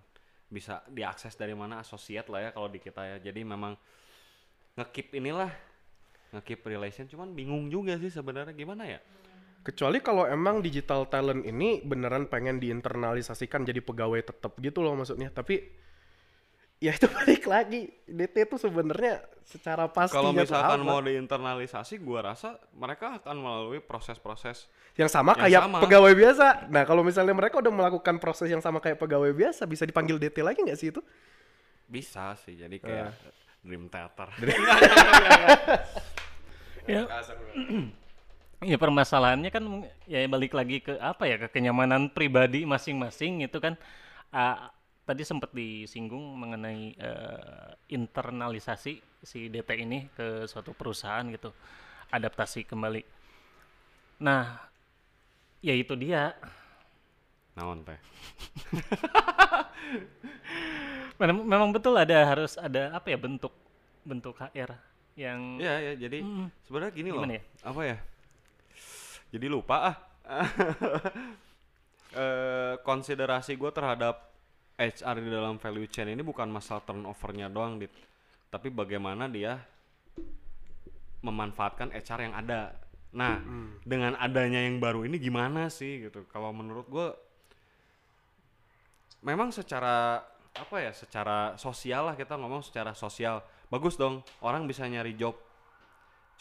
[0.52, 3.16] bisa diakses dari mana associate lah ya kalau di kita ya.
[3.32, 3.72] Jadi memang
[4.76, 5.48] ngekip inilah
[6.36, 7.08] ngekip relation.
[7.08, 9.00] Cuman bingung juga sih sebenarnya gimana ya?
[9.62, 15.32] Kecuali kalau emang digital talent ini beneran pengen diinternalisasikan jadi pegawai tetap gitu loh maksudnya.
[15.32, 15.81] Tapi
[16.82, 20.86] ya itu balik lagi DT itu sebenarnya secara pastinya kalau misalkan apa?
[20.86, 24.66] mau diinternalisasi gua rasa mereka akan melalui proses-proses
[24.98, 25.78] yang sama Yang kayak sama.
[25.78, 26.46] pegawai biasa.
[26.68, 30.42] Nah, kalau misalnya mereka udah melakukan proses yang sama kayak pegawai biasa, bisa dipanggil DT
[30.42, 31.00] lagi nggak sih itu?
[31.86, 33.12] bisa sih jadi kayak Ah.
[33.60, 34.24] dream theater
[36.82, 37.06] Ya,
[38.64, 39.64] ya permasalahannya kan
[40.04, 43.78] ya balik lagi ke apa ya ke kenyamanan pribadi masing-masing itu kan
[44.32, 51.50] ah, tadi sempat disinggung mengenai eh, internalisasi si DT ini ke suatu perusahaan gitu
[52.12, 53.02] adaptasi kembali.
[54.22, 54.62] Nah,
[55.62, 56.34] ya itu dia.
[57.52, 58.00] naon teh
[61.20, 63.52] Memang, memang betul ada harus ada apa ya bentuk
[64.02, 64.72] bentuk HR
[65.14, 66.48] yang Iya ya jadi Mm-mm.
[66.66, 67.42] sebenarnya gini loh ya?
[67.62, 67.96] apa ya
[69.30, 69.96] jadi lupa ah
[72.12, 74.31] Eh, konsiderasi gue terhadap
[74.82, 77.92] HR di dalam value chain ini bukan masalah turnovernya doang dit.
[78.50, 79.62] Tapi bagaimana dia
[81.22, 82.74] memanfaatkan HR yang ada.
[83.14, 83.38] Nah
[83.86, 86.26] dengan adanya yang baru ini gimana sih gitu?
[86.26, 87.08] Kalau menurut gue
[89.22, 90.18] memang secara
[90.52, 93.40] apa ya secara sosial lah kita ngomong secara sosial.
[93.70, 95.38] Bagus dong orang bisa nyari job.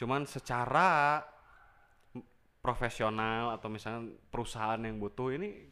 [0.02, 1.22] Cuman secara
[2.62, 5.71] profesional atau misalnya perusahaan yang butuh ini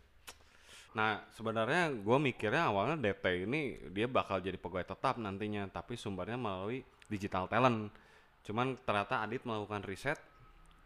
[0.90, 3.62] nah sebenarnya gue mikirnya awalnya DT ini
[3.94, 7.94] dia bakal jadi pegawai tetap nantinya tapi sumbernya melalui digital talent
[8.42, 10.18] cuman ternyata Adit melakukan riset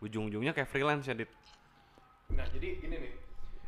[0.04, 1.32] ujung-ujungnya kayak freelance ya Dit
[2.34, 3.14] Nah, jadi ini nih.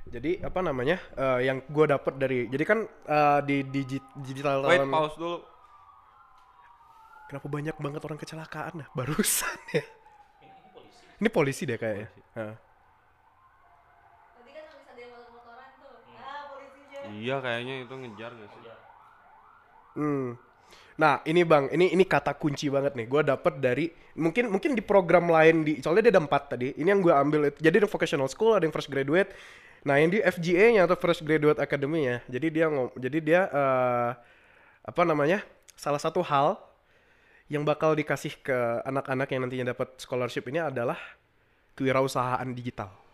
[0.06, 0.98] Jadi apa namanya?
[1.14, 5.38] eh, yang gue dapet dari jadi kan eh, di digi- digital wait talent- pause dulu
[7.26, 9.82] Kenapa banyak banget orang kecelakaan ya barusan ya?
[11.16, 12.06] Ini polisi deh kayaknya
[14.54, 15.94] kan habis ada yang motor-motoran tuh.
[16.16, 17.00] Ah, polisinya.
[17.22, 18.62] Iya kayaknya itu ngejar gak sih
[19.96, 20.36] Hmm.
[20.96, 23.08] Nah ini bang, ini ini kata kunci banget nih.
[23.08, 26.76] Gue dapet dari mungkin mungkin di program lain di soalnya dia ada empat tadi.
[26.76, 29.32] Ini yang gue ambil jadi ada vocational school, ada yang fresh graduate.
[29.88, 32.18] Nah yang di FGA-nya atau fresh graduate academy ya.
[32.28, 34.12] Jadi dia ngom, jadi dia eh,
[34.84, 35.44] apa namanya?
[35.76, 36.60] Salah satu hal
[37.52, 40.98] yang bakal dikasih ke anak-anak yang nantinya dapat scholarship ini adalah
[41.76, 43.05] kewirausahaan digital.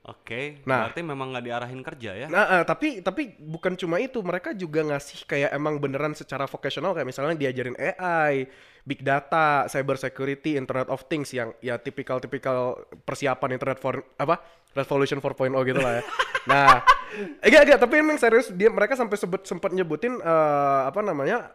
[0.00, 0.88] Oke, Nah.
[0.88, 2.26] berarti memang nggak diarahin kerja ya?
[2.32, 6.96] Nah, eh, tapi tapi bukan cuma itu, mereka juga ngasih kayak emang beneran secara vocational
[6.96, 8.48] kayak misalnya diajarin AI,
[8.88, 14.40] big data, cyber security, Internet of Things yang ya tipikal-tipikal persiapan internet for apa?
[14.72, 16.02] Revolution 4.0 gitu lah ya.
[16.50, 16.80] nah,
[17.44, 21.52] enggak enggak, tapi emang serius dia mereka sampai sebut sempat nyebutin eh, apa namanya?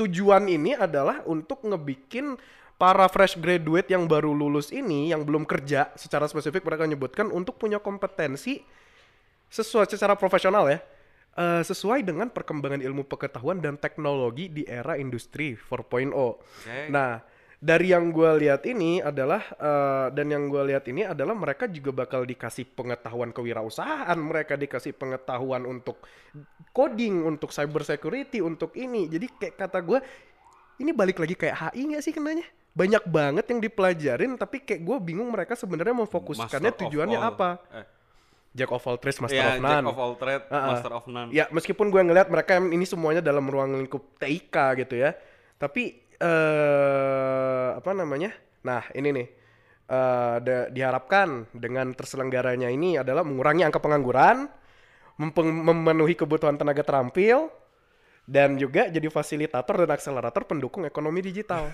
[0.00, 2.40] tujuan ini adalah untuk ngebikin
[2.82, 7.54] para fresh graduate yang baru lulus ini yang belum kerja secara spesifik mereka nyebutkan untuk
[7.54, 8.58] punya kompetensi
[9.46, 10.82] sesuai secara profesional ya
[11.38, 16.10] eh, sesuai dengan perkembangan ilmu pengetahuan dan teknologi di era industri 4.0.
[16.90, 17.22] Nah,
[17.62, 21.94] dari yang gue lihat ini adalah eh, dan yang gue lihat ini adalah mereka juga
[21.94, 26.02] bakal dikasih pengetahuan kewirausahaan, mereka dikasih pengetahuan untuk
[26.74, 29.06] coding, untuk cyber security, untuk ini.
[29.06, 30.02] Jadi kayak kata gue
[30.82, 32.61] ini balik lagi kayak HI nggak sih kenanya?
[32.72, 37.30] Banyak banget yang dipelajarin tapi kayak gue bingung mereka sebenarnya memfokuskannya Master of tujuannya all.
[37.30, 37.48] apa?
[37.70, 37.86] Eh,
[38.52, 39.80] Jack of all trades, master ya, of none.
[39.80, 40.66] Jack of all trade, Ah, ah.
[40.68, 41.28] master of none.
[41.30, 45.16] Ya meskipun gue ngelihat mereka ini semuanya dalam ruang lingkup TIK gitu ya,
[45.56, 48.32] tapi eh apa namanya?
[48.62, 49.26] Nah ini nih
[49.86, 54.48] eh da- diharapkan dengan terselenggaranya ini adalah mengurangi angka pengangguran,
[55.16, 57.48] memenuhi kebutuhan tenaga terampil,
[58.24, 61.68] dan juga jadi fasilitator dan akselerator pendukung ekonomi digital.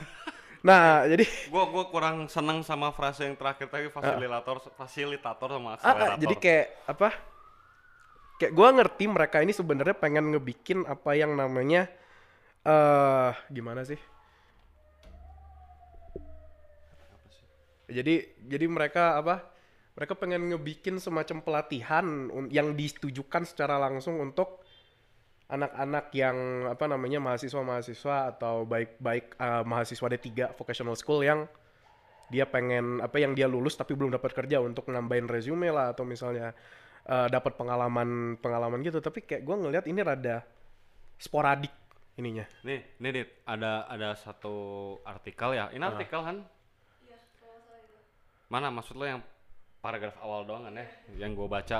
[0.66, 5.94] nah jadi Gua gua kurang seneng sama frase yang terakhir tadi fasilitator fasilitator sama Ah,
[5.94, 6.18] ah, akselerator.
[6.22, 7.08] jadi kayak apa?
[8.38, 11.90] Kayak gua ngerti mereka ini sebenarnya pengen ngebikin apa yang namanya
[12.66, 13.98] eh gimana sih?
[17.88, 19.48] Jadi jadi mereka apa?
[19.96, 22.06] Mereka pengen ngebikin semacam pelatihan
[22.54, 24.62] yang ditujukan secara langsung untuk
[25.48, 31.48] anak-anak yang apa namanya mahasiswa-mahasiswa atau baik-baik eh, mahasiswa D3 vocational school yang
[32.28, 36.04] dia pengen apa yang dia lulus tapi belum dapat kerja untuk nambahin resume lah atau
[36.04, 36.52] misalnya
[37.08, 40.44] eh, dapat pengalaman pengalaman gitu tapi kayak gue ngelihat ini rada
[41.16, 41.72] sporadik
[42.18, 45.70] ininya Nih, nih Dit, ada ada satu artikel ya.
[45.70, 46.36] Ini artikel kan?
[48.50, 49.22] Mana maksud lo yang
[49.78, 50.86] paragraf awal doang kan ya?
[51.14, 51.78] Yang gue baca.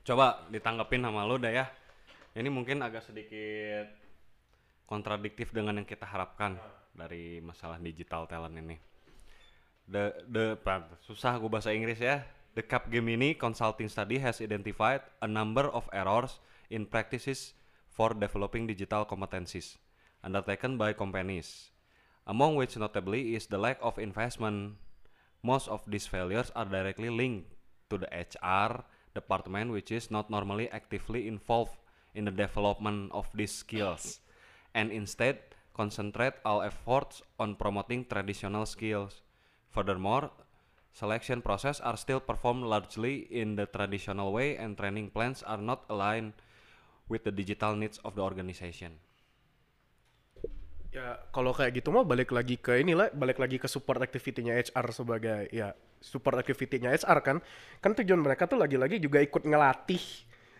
[0.00, 1.68] Coba ditanggepin sama lo dah ya.
[2.36, 3.88] Ini mungkin agak sedikit
[4.84, 6.56] kontradiktif dengan yang kita harapkan
[6.92, 8.76] dari masalah digital talent ini.
[9.88, 10.44] The the
[11.08, 12.24] susah gue bahasa Inggris ya.
[12.52, 17.54] The Capgemini Consulting Study has identified a number of errors in practices
[17.94, 19.78] for developing digital competencies
[20.22, 21.70] undertaken by companies,
[22.26, 24.76] among which notably is the lack of investment.
[25.42, 27.46] Most of these failures are directly linked
[27.90, 28.82] to the HR
[29.14, 31.78] department, which is not normally actively involved
[32.14, 34.20] in the development of these skills,
[34.74, 35.38] and instead
[35.74, 39.22] concentrate all efforts on promoting traditional skills.
[39.70, 40.30] Furthermore,
[40.92, 45.86] selection process are still performed largely in the traditional way and training plans are not
[45.86, 46.34] aligned
[47.06, 48.98] with the digital needs of the organization.
[50.88, 54.86] ya kalau kayak gitu mah balik lagi ke inilah balik lagi ke support activity-nya HR
[54.88, 57.36] sebagai ya support activity-nya HR kan
[57.84, 60.00] kan tujuan mereka tuh lagi-lagi juga ikut ngelatih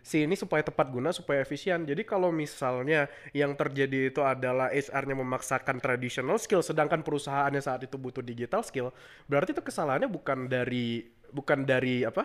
[0.09, 1.85] si ini supaya tepat guna supaya efisien.
[1.85, 8.01] Jadi kalau misalnya yang terjadi itu adalah HR-nya memaksakan traditional skill sedangkan perusahaannya saat itu
[8.01, 8.89] butuh digital skill
[9.29, 12.25] berarti itu kesalahannya bukan dari bukan dari apa?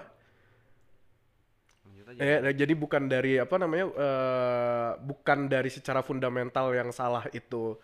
[2.14, 7.76] Eh, jadi bukan dari apa namanya eh, bukan dari secara fundamental yang salah itu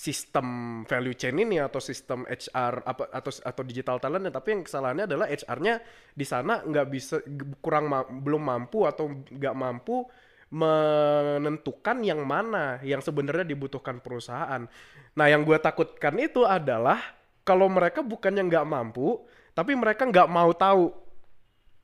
[0.00, 5.04] sistem value chain ini atau sistem HR apa atau atau digital talent tapi yang kesalahannya
[5.04, 5.76] adalah HR-nya
[6.16, 7.20] di sana nggak bisa
[7.60, 10.08] kurang ma- belum mampu atau nggak mampu
[10.50, 14.66] menentukan yang mana yang sebenarnya dibutuhkan perusahaan.
[15.14, 16.98] Nah, yang gue takutkan itu adalah
[17.46, 19.22] kalau mereka bukannya nggak mampu,
[19.54, 20.90] tapi mereka nggak mau tahu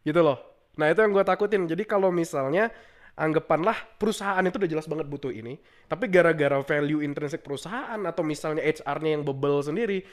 [0.02, 0.38] gitu loh.
[0.76, 1.62] Nah itu yang gue takutin.
[1.66, 2.70] Jadi kalau misalnya
[3.16, 5.56] anggapanlah perusahaan itu udah jelas banget butuh ini,
[5.88, 10.04] tapi gara-gara value intrinsik perusahaan atau misalnya HR-nya yang bebel sendiri,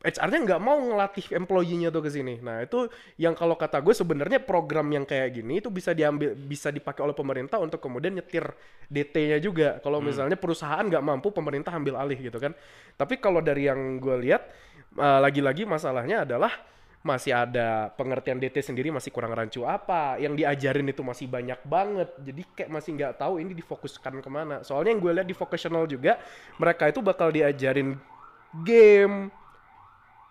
[0.00, 2.40] HR-nya nggak mau ngelatih employee-nya tuh ke sini.
[2.40, 2.88] Nah itu
[3.20, 7.16] yang kalau kata gue sebenarnya program yang kayak gini itu bisa diambil, bisa dipakai oleh
[7.16, 8.44] pemerintah untuk kemudian nyetir
[8.88, 9.80] DT-nya juga.
[9.80, 12.52] Kalau misalnya perusahaan nggak mampu, pemerintah ambil alih gitu kan.
[12.96, 14.48] Tapi kalau dari yang gue lihat,
[14.96, 16.52] eh, lagi-lagi masalahnya adalah
[17.06, 22.10] masih ada pengertian DT sendiri masih kurang rancu apa yang diajarin itu masih banyak banget.
[22.18, 24.66] Jadi kayak masih nggak tahu ini difokuskan ke mana.
[24.66, 26.18] Soalnya yang gue lihat di vocational juga
[26.58, 27.94] mereka itu bakal diajarin
[28.66, 29.30] game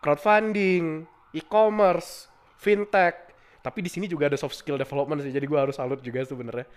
[0.04, 2.28] crowdfunding e-commerce
[2.60, 3.32] fintech.
[3.64, 6.68] Tapi di sini juga ada soft skill development sih jadi gue harus salut juga sebenarnya.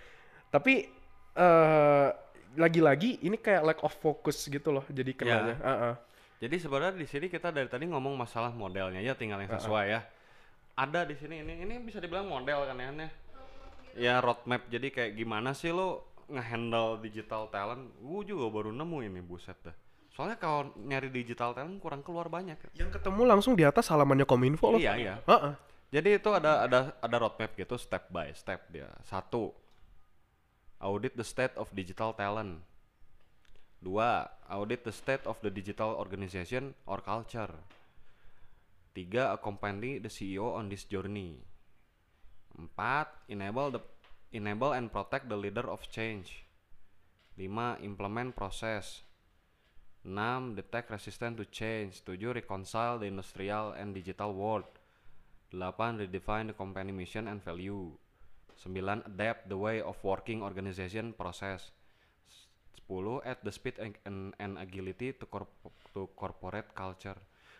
[0.47, 0.87] Tapi
[1.35, 2.09] eh
[2.57, 5.55] lagi-lagi ini kayak lack of focus gitu loh jadi kenanya.
[5.61, 5.95] Ah, ah.
[6.39, 10.01] Jadi sebenarnya di sini kita dari tadi ngomong masalah modelnya ya tinggal yang sesuai ya.
[10.79, 13.11] ada di sini ini ini bisa dibilang model kan ya Nek?
[13.99, 19.19] ya roadmap jadi kayak gimana sih lo ngehandle digital talent gue juga baru nemu ini
[19.19, 19.75] buset dah
[20.07, 22.87] soalnya kalau nyari digital talent kurang keluar banyak ya.
[22.87, 24.79] Yang ketemu langsung di atas halamannya Kominfo loh.
[24.79, 25.53] iya iya Heeh.
[25.91, 29.51] jadi itu ada ada ada roadmap gitu step by step dia satu
[30.79, 32.63] audit the state of digital talent
[33.79, 37.51] dua audit the state of the digital organization or culture
[38.91, 41.39] tiga accompany the CEO on this journey
[42.59, 43.81] empat enable the
[44.35, 46.43] enable and protect the leader of change
[47.39, 49.07] lima implement process
[50.03, 50.55] 6.
[50.55, 52.33] Detect resistance to change 7.
[52.33, 54.63] Reconcile the industrial and digital world
[55.53, 55.59] 8.
[55.75, 57.91] Redefine the company mission and value
[58.65, 59.03] 9.
[59.05, 61.71] Adapt the way of working organization process
[62.89, 63.21] 10.
[63.21, 65.53] Add the speed and, and, and agility to, corp-
[65.93, 67.15] to corporate culture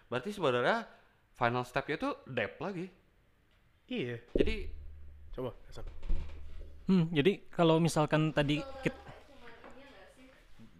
[0.10, 0.90] Berarti sebenarnya
[1.38, 2.90] final stepnya itu adapt lagi
[3.90, 4.18] Iya.
[4.34, 4.56] Jadi
[5.34, 5.54] Coba.
[5.70, 5.86] Hasan.
[6.90, 8.98] Hmm, jadi kalau misalkan tadi kit,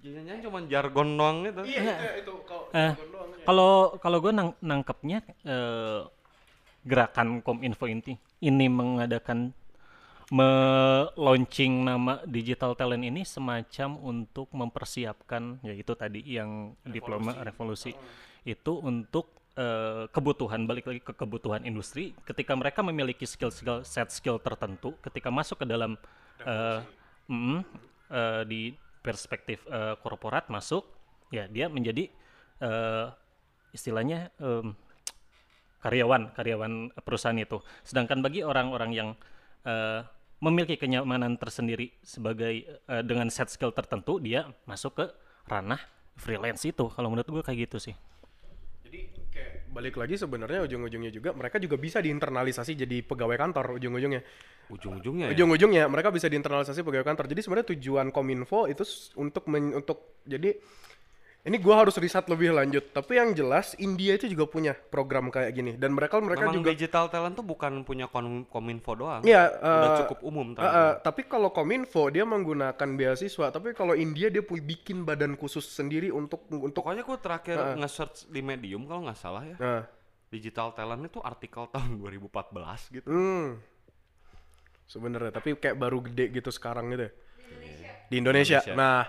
[0.02, 2.94] jangan cuma jargon doang gitu Iya, itu kalau eh,
[3.46, 6.02] kalau kalau gue nang, nangkepnya eh,
[6.82, 9.54] gerakan Kominfo ini ini mengadakan
[10.30, 17.98] me-launching nama digital talent ini semacam untuk mempersiapkan yaitu tadi yang diploma revolusi
[18.46, 22.14] itu untuk eh, kebutuhan balik lagi ke kebutuhan industri.
[22.24, 25.98] Ketika mereka memiliki skill-skill set skill tertentu ketika masuk ke dalam
[26.46, 26.82] eh,
[27.26, 27.60] mm,
[28.14, 28.62] eh, di
[29.02, 30.86] perspektif eh, korporat masuk
[31.34, 32.06] ya dia menjadi
[32.62, 33.06] eh,
[33.74, 34.74] istilahnya em,
[35.82, 37.62] karyawan karyawan perusahaan itu.
[37.82, 39.10] Sedangkan bagi orang-orang yang
[39.66, 40.02] eh,
[40.40, 45.06] memiliki kenyamanan tersendiri sebagai eh, dengan set skill tertentu dia masuk ke
[45.46, 45.80] ranah
[46.16, 47.96] freelance itu kalau menurut gue kayak gitu sih
[48.88, 49.00] Jadi
[49.30, 54.22] kayak balik lagi sebenarnya ujung-ujungnya juga mereka juga bisa diinternalisasi jadi pegawai kantor ujung-ujungnya.
[54.70, 55.34] ujung-ujungnya ya.
[55.38, 57.26] Ujung-ujungnya mereka bisa diinternalisasi pegawai kantor.
[57.30, 58.82] Jadi sebenarnya tujuan Kominfo itu
[59.18, 60.58] untuk men- untuk jadi
[61.40, 62.92] ini gua harus riset lebih lanjut.
[62.92, 66.76] Tapi yang jelas India itu juga punya program kayak gini dan mereka mereka Memang juga
[66.76, 70.92] digital talent tuh bukan punya kom- kominfo doang Iya, udah eh, cukup umum Uh, uh,
[71.00, 76.12] tapi kalau Kominfo dia menggunakan beasiswa, tapi kalau India dia punya bikin badan khusus sendiri
[76.12, 79.56] untuk untuk Pokoknya gue terakhir nge-search di Medium kalau nggak salah ya.
[79.62, 79.84] nah,
[80.34, 83.08] Digital talent itu artikel tahun 2014 gitu.
[83.08, 83.48] hmm.
[84.90, 87.08] Sebenarnya tapi kayak baru gede gitu sekarang gitu.
[87.08, 87.12] ya.
[88.10, 88.58] Di Indonesia.
[88.58, 88.74] Indonesia.
[88.74, 89.06] Nah,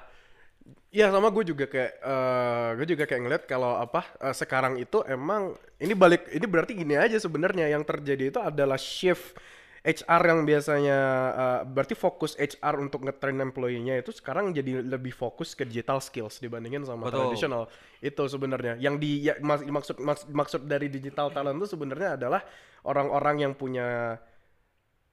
[0.90, 5.02] ya sama gue juga kayak eh gue juga kayak ngeliat kalau apa eh, sekarang itu
[5.06, 7.70] emang ini balik ini berarti gini aja sebenarnya.
[7.70, 9.38] Yang terjadi itu adalah shift
[9.80, 10.98] HR yang biasanya
[11.32, 16.36] eh, berarti fokus HR untuk ngetrain employee-nya itu sekarang jadi lebih fokus ke digital skills
[16.36, 17.32] dibandingin sama Betul.
[17.32, 17.64] traditional
[18.04, 18.76] itu sebenarnya.
[18.76, 22.44] Yang di ya, maksud mas- maksud dari digital talent itu sebenarnya adalah
[22.84, 24.20] orang-orang yang punya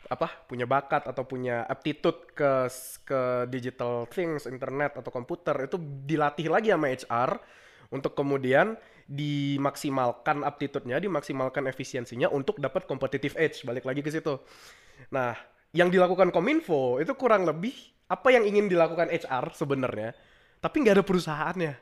[0.07, 2.69] apa punya bakat atau punya aptitude ke
[3.03, 7.31] ke digital things internet atau komputer itu dilatih lagi sama HR
[7.91, 13.63] untuk kemudian dimaksimalkan aptitude-nya dimaksimalkan efisiensinya untuk dapat competitive edge.
[13.63, 14.37] Balik lagi ke situ.
[15.11, 15.35] Nah
[15.75, 17.75] yang dilakukan kominfo itu kurang lebih
[18.07, 20.15] apa yang ingin dilakukan HR sebenarnya
[20.63, 21.73] tapi nggak ada perusahaannya.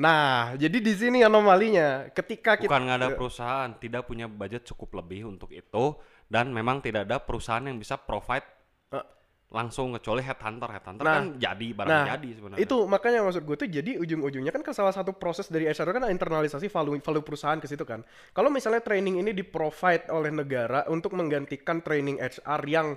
[0.00, 2.08] Nah jadi di sini anomalinya.
[2.10, 5.98] Ketika kita Bukan nggak ada perusahaan, tidak punya budget cukup lebih untuk itu
[6.30, 8.46] dan memang tidak ada perusahaan yang bisa provide
[8.90, 9.04] Eh.
[9.50, 10.70] langsung kecuali headhunter.
[10.70, 12.62] Headhunter Nah, kan jadi barang Nah, jadi sebenarnya.
[12.62, 16.06] itu makanya maksud gue tuh jadi ujung-ujungnya kan ke salah satu proses dari HR kan
[16.06, 18.06] internalisasi value value perusahaan ke situ kan.
[18.30, 22.94] Kalau misalnya training ini di-provide oleh negara untuk menggantikan training HR yang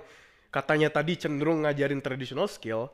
[0.48, 2.86] katanya tadi cenderung ngajarin traditional skill,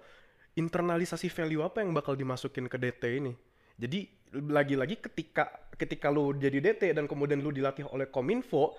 [0.57, 3.37] internalisasi value apa yang bakal dimasukin ke DT ini?
[3.77, 8.73] Jadi lagi-lagi ketika ketika lu jadi DT dan kemudian lu dilatih oleh Kominfo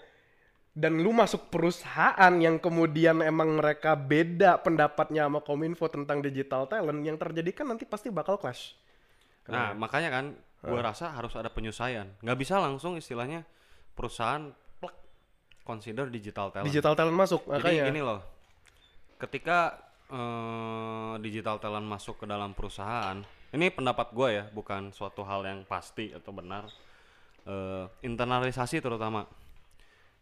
[0.71, 7.03] dan lu masuk perusahaan yang kemudian emang mereka beda pendapatnya sama Kominfo tentang digital talent
[7.03, 8.79] yang terjadi kan nanti pasti bakal clash.
[9.51, 10.25] Nah, makanya kan
[10.63, 12.07] gua rasa harus ada penyusuaian.
[12.23, 13.43] Nggak bisa langsung istilahnya
[13.91, 14.47] perusahaan
[14.79, 14.95] plek,
[15.67, 16.71] consider digital talent.
[16.71, 17.83] Digital talent masuk Jadi makanya.
[17.91, 18.21] gini loh,
[19.19, 19.75] ketika
[20.07, 23.19] eh, digital talent masuk ke dalam perusahaan,
[23.51, 26.63] ini pendapat gue ya, bukan suatu hal yang pasti atau benar.
[27.43, 29.27] Eh, internalisasi terutama,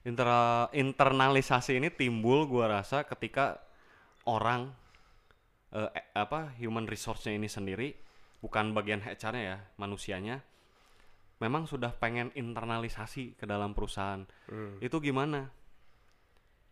[0.07, 3.59] Intera- internalisasi ini timbul gue rasa ketika
[4.23, 4.71] orang
[5.75, 7.93] eh, eh, apa human resource-nya ini sendiri,
[8.39, 10.39] bukan bagian HR-nya ya, manusianya,
[11.43, 14.23] memang sudah pengen internalisasi ke dalam perusahaan.
[14.79, 15.51] Itu gimana?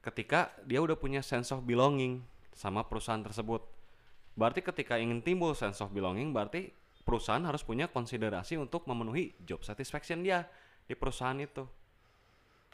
[0.07, 2.23] ketika dia udah punya sense of belonging
[2.55, 3.59] sama perusahaan tersebut.
[4.39, 6.71] Berarti ketika ingin timbul sense of belonging, berarti
[7.03, 10.47] perusahaan harus punya konsiderasi untuk memenuhi job satisfaction dia
[10.87, 11.67] di perusahaan itu.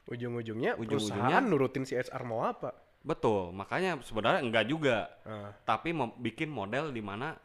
[0.05, 0.89] Ujung-ujungnya Ujung-ujungnya-
[1.29, 5.11] perusahaan nurutin si HR mau apa Betul, makanya sebenarnya enggak juga.
[5.23, 5.51] Ah.
[5.61, 7.35] Tapi mem- bikin model di mana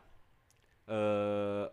[0.87, 1.67] eh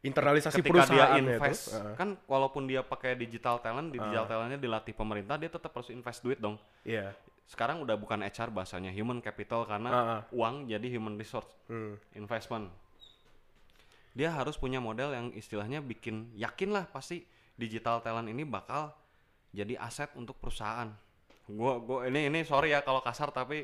[0.00, 1.96] internalisasi ketika dia perusahaan invest, itu Ah.
[1.96, 6.20] kan walaupun dia pakai digital talent, di digital talentnya dilatih pemerintah, dia tetap harus invest
[6.20, 6.60] duit dong.
[6.84, 7.10] iya
[7.44, 10.20] Sekarang udah bukan HR bahasanya human capital karena Ah, ah.
[10.30, 11.98] uang jadi human resource Hmm.
[12.12, 12.70] investment.
[14.12, 18.94] Dia harus punya model yang istilahnya bikin yakin lah pasti digital talent ini bakal
[19.54, 20.90] jadi aset untuk perusahaan.
[21.46, 23.62] Gua gua ini ini sorry ya kalau kasar tapi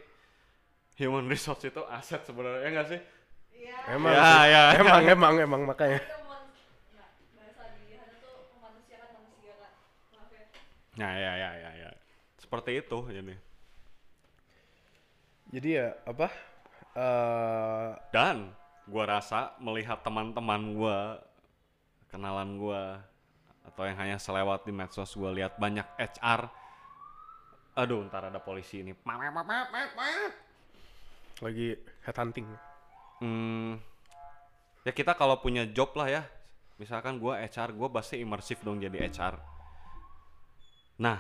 [1.00, 3.00] human resource itu aset sebenarnya ya nggak sih?
[3.60, 3.76] Iya.
[3.98, 4.38] emang Ya, sih.
[4.38, 4.62] ya, ya.
[4.80, 6.02] emang emang emang makanya ya.
[11.00, 11.90] Nah ya ya ya ya.
[12.36, 13.34] Seperti itu jadi.
[15.50, 16.28] jadi ya apa
[16.94, 18.54] eh Dan
[18.90, 20.98] gua rasa melihat teman-teman gua
[22.10, 22.82] kenalan gua
[23.66, 26.48] atau yang hanya selewat di medsos gua lihat banyak HR
[27.70, 28.92] aduh ntar ada polisi ini.
[31.40, 31.68] Lagi
[32.04, 32.48] headhunting.
[33.22, 33.78] Hmm,
[34.84, 36.22] ya kita kalau punya job lah ya.
[36.76, 39.36] Misalkan gua HR gua pasti imersif dong jadi HR
[41.00, 41.16] nah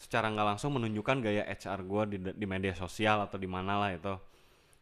[0.00, 3.92] secara nggak langsung menunjukkan gaya HR gua di, di media sosial atau di mana lah
[3.92, 4.16] itu.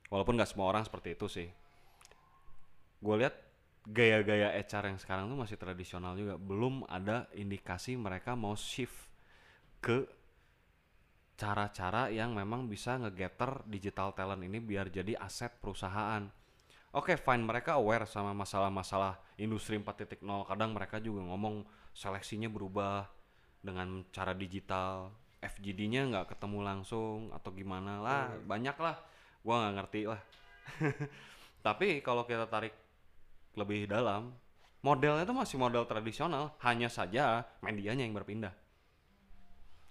[0.06, 1.48] Walaupun nggak semua orang seperti itu sih.
[3.02, 3.34] Gue lihat
[3.86, 9.06] gaya-gaya HR yang sekarang tuh masih tradisional juga belum ada indikasi mereka mau shift
[9.78, 10.02] ke
[11.36, 16.26] cara-cara yang memang bisa ngegetter digital talent ini biar jadi aset perusahaan.
[16.96, 20.24] Oke, fine mereka aware sama masalah-masalah industri 4.0.
[20.48, 23.04] Kadang mereka juga ngomong seleksinya berubah
[23.60, 25.12] dengan cara digital.
[25.44, 28.96] FGD-nya nggak ketemu langsung atau gimana lah, banyak lah.
[29.44, 30.20] Gua nggak ngerti lah.
[31.66, 32.85] Tapi kalau kita tarik
[33.56, 34.30] lebih dalam,
[34.84, 38.52] modelnya itu masih model tradisional, hanya saja medianya yang berpindah.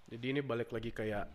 [0.06, 1.26] jadi ini balik lagi kayak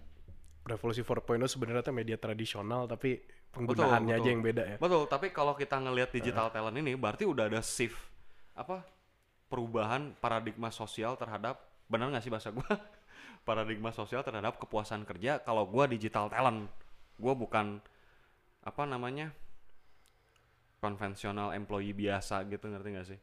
[0.64, 3.20] revolusi 4.0 sebenarnya tuh media tradisional tapi
[3.52, 4.32] penggunaannya aja betul.
[4.32, 7.98] yang beda ya Betul, tapi kalau kita ngelihat digital talent ini berarti udah ada shift
[8.56, 8.86] apa
[9.52, 11.60] perubahan paradigma sosial terhadap
[11.92, 12.64] benar nggak sih bahasa gua?
[13.48, 16.72] paradigma sosial terhadap kepuasan kerja kalau gua digital talent.
[17.20, 17.84] Gua bukan
[18.64, 19.36] apa namanya?
[20.82, 23.20] Konvensional employee biasa gitu ngerti nggak sih?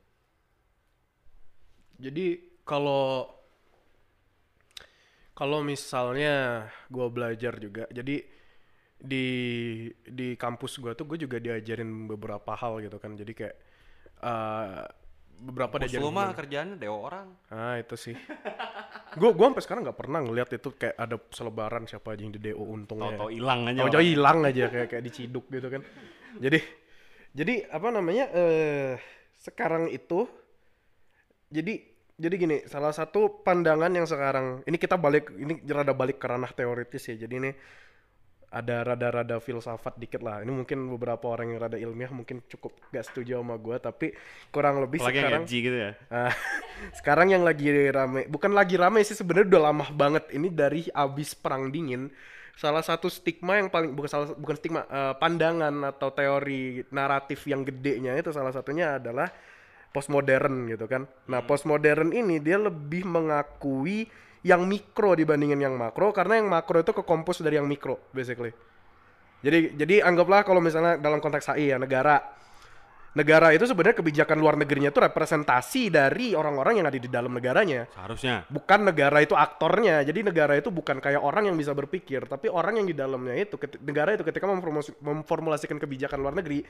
[1.99, 2.27] Jadi
[2.63, 3.27] kalau
[5.35, 8.23] kalau misalnya gue belajar juga, jadi
[8.99, 9.27] di
[10.03, 13.19] di kampus gue tuh gue juga diajarin beberapa hal gitu kan.
[13.19, 13.57] Jadi kayak
[14.23, 14.83] eh,
[15.43, 16.03] beberapa Bos diajarin.
[16.07, 17.27] lu mah kerjaannya dewa orang.
[17.51, 18.15] Ah itu sih.
[19.19, 22.43] gue gua sampai sekarang nggak pernah ngeliat itu kayak ada selebaran siapa aja yang di
[22.43, 23.19] DO untungnya.
[23.19, 23.81] Tahu-tahu hilang aja.
[23.83, 25.83] Tahu-tahu hilang aja kayak kayak diciduk gitu kan.
[26.39, 26.59] Jadi
[27.35, 28.97] jadi apa namanya eh
[29.39, 30.29] sekarang itu
[31.49, 31.81] jadi
[32.19, 36.51] jadi gini, salah satu pandangan yang sekarang ini kita balik ini rada balik ke ranah
[36.51, 37.15] teoritis ya.
[37.15, 37.51] Jadi ini
[38.51, 40.43] ada rada-rada filsafat dikit lah.
[40.43, 44.19] Ini mungkin beberapa orang yang rada ilmiah mungkin cukup gak setuju sama gua, tapi
[44.51, 45.93] kurang lebih Apalagi yang sekarang edgy gitu ya.
[46.19, 46.35] Ah,
[46.91, 50.35] sekarang yang lagi rame, bukan lagi rame sih sebenarnya udah lama banget.
[50.35, 52.11] Ini dari abis perang dingin.
[52.59, 57.63] Salah satu stigma yang paling bukan salah bukan stigma, eh, pandangan atau teori naratif yang
[57.63, 59.31] gedenya itu salah satunya adalah
[59.95, 61.07] postmodern gitu kan.
[61.31, 64.11] Nah, postmodern ini dia lebih mengakui
[64.43, 68.51] yang mikro dibandingin yang makro karena yang makro itu kekompos dari yang mikro basically.
[69.39, 72.19] Jadi jadi anggaplah kalau misalnya dalam konteks HI ya negara
[73.17, 77.89] negara itu sebenarnya kebijakan luar negerinya itu representasi dari orang-orang yang ada di dalam negaranya.
[77.93, 78.45] Seharusnya.
[78.53, 80.05] Bukan negara itu aktornya.
[80.05, 83.57] Jadi negara itu bukan kayak orang yang bisa berpikir, tapi orang yang di dalamnya itu
[83.81, 84.45] negara itu ketika
[85.01, 86.61] memformulasikan kebijakan luar negeri,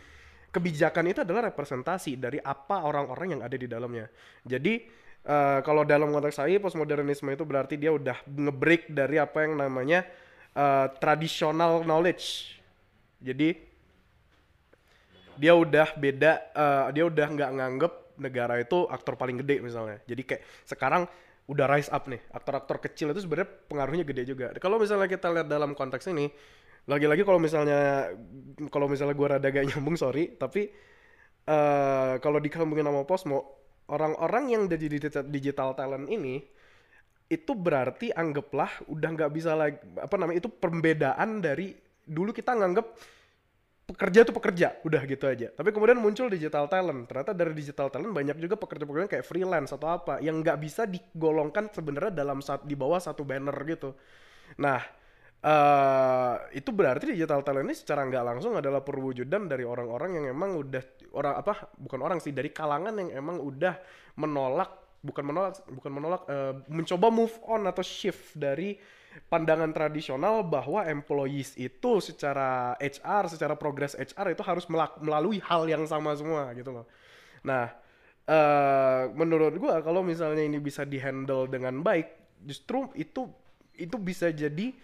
[0.48, 4.06] kebijakan itu adalah representasi dari apa orang-orang yang ada di dalamnya.
[4.46, 4.86] Jadi
[5.26, 10.06] eh, kalau dalam konteks saya postmodernisme itu berarti dia udah ngebreak dari apa yang namanya
[10.56, 12.56] eh, traditional knowledge.
[13.18, 13.67] Jadi
[15.38, 20.02] dia udah beda eh, dia udah nggak nganggep negara itu aktor paling gede misalnya.
[20.04, 21.06] Jadi kayak sekarang
[21.48, 24.52] udah rise up nih aktor-aktor kecil itu sebenarnya pengaruhnya gede juga.
[24.60, 26.28] Kalau misalnya kita lihat dalam konteks ini
[26.88, 28.12] lagi-lagi kalau misalnya
[28.72, 30.72] kalau misalnya gua rada gak nyambung sorry tapi
[31.48, 33.38] eh kalau disambungin sama Posmo
[33.88, 36.44] orang-orang yang jadi digital, digital talent ini
[37.28, 41.76] itu berarti anggaplah udah nggak bisa lagi apa namanya itu perbedaan dari
[42.08, 42.88] dulu kita nganggep
[43.88, 45.48] pekerja tuh pekerja udah gitu aja.
[45.48, 47.08] Tapi kemudian muncul digital talent.
[47.08, 51.72] Ternyata dari digital talent banyak juga pekerja-pekerja kayak freelance atau apa yang nggak bisa digolongkan
[51.72, 53.96] sebenarnya dalam saat di bawah satu banner gitu.
[54.60, 54.80] Nah
[55.38, 60.58] eh itu berarti digital talent ini secara nggak langsung adalah perwujudan dari orang-orang yang emang
[60.58, 60.82] udah
[61.14, 63.78] orang apa bukan orang sih dari kalangan yang emang udah
[64.18, 68.74] menolak bukan menolak bukan menolak eh, mencoba move on atau shift dari
[69.26, 74.64] pandangan tradisional bahwa employees itu secara HR secara progres HR itu harus
[75.02, 76.86] melalui hal yang sama semua gitu loh
[77.42, 77.74] nah
[78.28, 83.26] eh menurut gua kalau misalnya ini bisa dihandle dengan baik justru itu
[83.78, 84.74] itu bisa jadi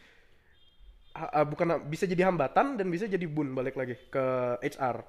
[1.14, 4.24] ah, bukan bisa jadi hambatan dan bisa jadi bun balik lagi ke
[4.62, 5.02] HR.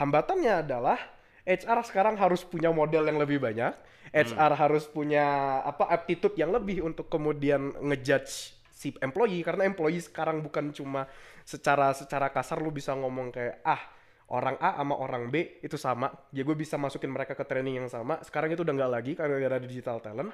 [0.00, 0.98] Hambatannya adalah
[1.46, 3.72] HR sekarang harus punya model yang lebih banyak.
[4.16, 10.44] HR harus punya apa aptitude yang lebih untuk kemudian ngejudge si employee karena employee sekarang
[10.44, 11.08] bukan cuma
[11.48, 13.80] secara secara kasar lu bisa ngomong kayak ah
[14.36, 16.12] orang A sama orang B itu sama.
[16.34, 18.20] Ya gue bisa masukin mereka ke training yang sama.
[18.20, 20.28] Sekarang itu udah nggak lagi karena gara digital talent.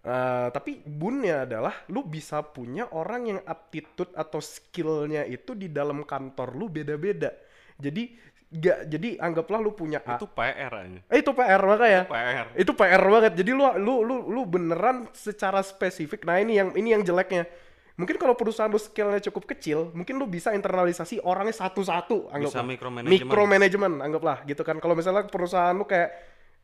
[0.00, 6.02] Eh, tapi bunnya adalah lu bisa punya orang yang aptitude atau skillnya itu di dalam
[6.08, 7.30] kantor lu beda-beda.
[7.76, 8.16] Jadi
[8.50, 10.18] gak jadi anggaplah lu punya A.
[10.18, 11.00] Itu PR aja.
[11.06, 12.02] Eh, itu PR makanya.
[12.10, 12.46] PR.
[12.58, 13.32] Itu PR banget.
[13.38, 16.26] Jadi lu lu lu lu beneran secara spesifik.
[16.26, 17.46] Nah, ini yang ini yang jeleknya.
[17.94, 22.64] Mungkin kalau perusahaan lu skillnya cukup kecil, mungkin lu bisa internalisasi orangnya satu-satu, anggaplah.
[22.64, 23.28] micromanagement.
[23.28, 24.80] Micromanagement, anggaplah gitu kan.
[24.80, 26.08] Kalau misalnya perusahaan lu kayak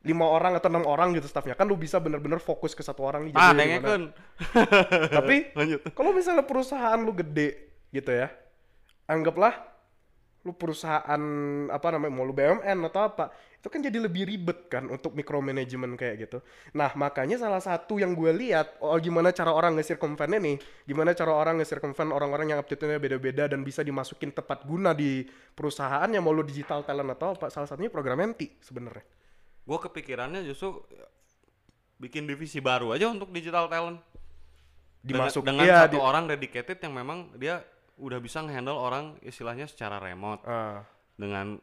[0.01, 3.29] lima orang atau enam orang gitu staffnya, kan lu bisa bener-bener fokus ke satu orang
[3.29, 3.33] nih.
[3.37, 4.03] Ah, dengekeun.
[5.13, 5.35] Tapi
[5.97, 8.33] kalau misalnya perusahaan lu gede gitu ya,
[9.05, 9.76] anggaplah
[10.45, 11.21] lu perusahaan
[11.67, 15.99] apa namanya mau lu BUMN atau apa, itu kan jadi lebih ribet kan untuk micromanagement
[15.99, 16.39] kayak gitu.
[16.71, 20.55] Nah makanya salah satu yang gue lihat, oh gimana cara orang nge-circumvent ini,
[20.87, 26.21] gimana cara orang nge-circumvent orang-orang yang aptitude-nya beda-beda dan bisa dimasukin tepat guna di perusahaannya
[26.23, 29.03] mau lu digital talent atau apa, salah satunya program MT sebenarnya.
[29.67, 30.79] Gue kepikirannya justru
[31.99, 33.99] bikin divisi baru aja untuk digital talent.
[35.03, 37.63] Dengan- Dimasuk dengan iya, satu di- orang dedicated yang memang dia
[37.97, 40.85] udah bisa ngehandle orang istilahnya secara remote Ah,
[41.15, 41.57] dengan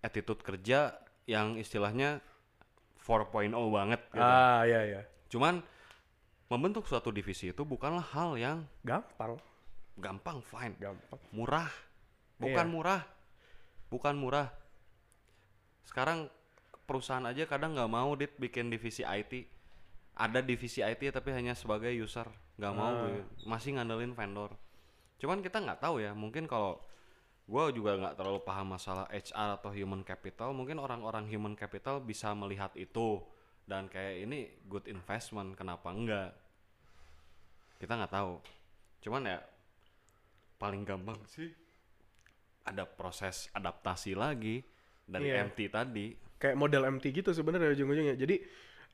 [0.00, 0.92] attitude kerja
[1.24, 2.20] yang istilahnya
[2.98, 4.20] 4.0 banget gitu.
[4.20, 5.58] ah iya iya, Cuman
[6.46, 9.34] membentuk suatu divisi itu bukanlah hal yang gampang,
[9.96, 10.76] gampang, fine.
[10.78, 11.18] gampang.
[11.32, 11.66] Murah.
[12.36, 12.70] Bukan Iya.
[12.70, 13.00] murah.
[13.88, 14.48] Bukan murah.
[15.82, 16.28] Sekarang
[16.84, 19.46] perusahaan aja kadang nggak mau dit bikin divisi IT.
[20.14, 22.26] Ada divisi IT tapi hanya sebagai user,
[22.56, 23.02] nggak mau Ah.
[23.04, 24.54] bi- masih ngandelin vendor.
[25.16, 26.80] Cuman kita nggak tahu ya, mungkin kalau
[27.46, 32.34] gua juga nggak terlalu paham masalah HR atau human capital, mungkin orang-orang human capital bisa
[32.34, 33.22] melihat itu
[33.64, 36.30] dan kayak ini good investment, kenapa enggak?
[37.76, 38.34] Kita nggak tahu.
[39.00, 39.38] Cuman ya
[40.56, 41.52] paling gampang sih
[42.64, 44.64] ada proses adaptasi lagi
[45.04, 45.46] dari Iya.
[45.46, 46.06] MT tadi.
[46.36, 48.12] kayak model MT gitu sebenarnya ujung-ujungnya.
[48.12, 48.36] Jadi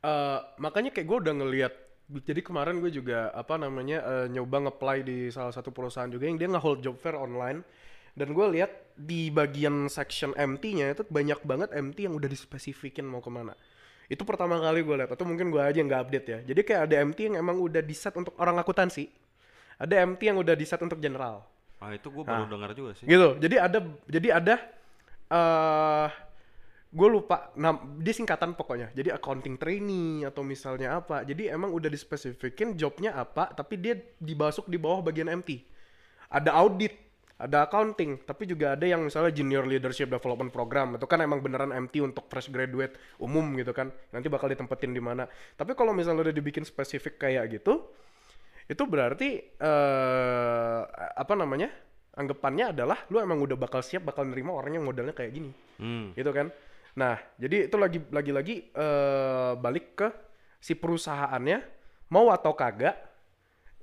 [0.03, 1.75] eh, makanya kayak gue udah ngelihat
[2.21, 6.37] jadi kemarin gue juga apa namanya eh, nyoba nge-apply di salah satu perusahaan juga yang
[6.37, 7.65] dia nge-hold job fair online
[8.13, 13.25] dan gue lihat di bagian section MT-nya itu banyak banget MT yang udah dispesifikin mau
[13.25, 13.57] ke mana.
[14.05, 16.39] Itu pertama kali gue lihat atau mungkin gue aja yang nggak update ya.
[16.53, 19.09] Jadi kayak ada MT yang emang udah di set untuk orang akuntansi.
[19.81, 21.49] Ada MT yang udah di set untuk general
[21.83, 23.11] Ah itu gue baru dengar juga sih.
[23.11, 24.55] gitu jadi ada jadi ada
[25.35, 26.09] eh
[26.93, 28.93] gue lupa nah dia singkatan pokoknya.
[28.93, 31.24] Jadi accounting trainee atau misalnya apa.
[31.24, 35.72] Jadi emang udah dispesifikin jobnya apa tapi dia dibasuk di bawah bagian MT
[36.32, 36.97] ada audit
[37.43, 40.95] ada accounting tapi juga ada yang misalnya junior leadership development program.
[40.95, 43.90] Itu kan emang beneran MT untuk fresh graduate umum gitu kan.
[44.12, 45.26] Nanti bakal ditempetin di mana.
[45.57, 47.88] Tapi kalau misalnya udah dibikin spesifik kayak gitu
[48.70, 50.80] itu berarti eh
[51.18, 51.66] apa namanya
[52.14, 55.51] anggapannya adalah lu emang udah bakal siap bakal nerima orang yang modalnya kayak gini.
[55.82, 56.14] Hmm.
[56.14, 56.47] gitu kan
[56.93, 60.09] nah jadi itu lagi lagi lagi eh balik ke
[60.61, 61.59] si perusahaannya
[62.12, 62.95] mau atau kagak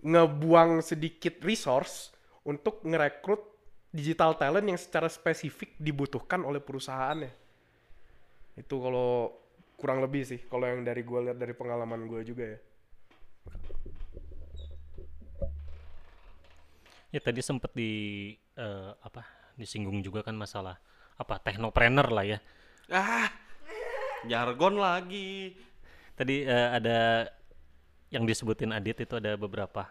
[0.06, 2.14] ngebuang sedikit resource
[2.46, 3.42] untuk ngerekrut
[3.90, 7.34] digital talent yang secara spesifik dibutuhkan oleh perusahaannya
[8.62, 9.34] itu kalau
[9.80, 12.60] kurang lebih sih kalau yang dari gue lihat dari pengalaman gue juga ya
[17.10, 17.92] Ya tadi sempet di
[18.54, 19.26] eh, apa
[19.58, 20.78] disinggung juga kan masalah
[21.18, 22.38] apa teknopreneur lah ya.
[22.90, 23.30] Ah,
[24.26, 25.54] jargon lagi.
[26.18, 27.30] Tadi eh, ada
[28.10, 29.86] yang disebutin Adit itu ada beberapa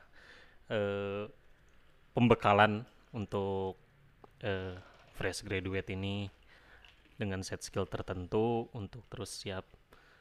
[0.67, 1.31] eh,
[2.11, 2.83] pembekalan
[3.15, 3.79] untuk
[4.43, 4.75] eh,
[5.15, 6.27] fresh graduate ini
[7.15, 9.63] dengan set skill tertentu untuk terus siap.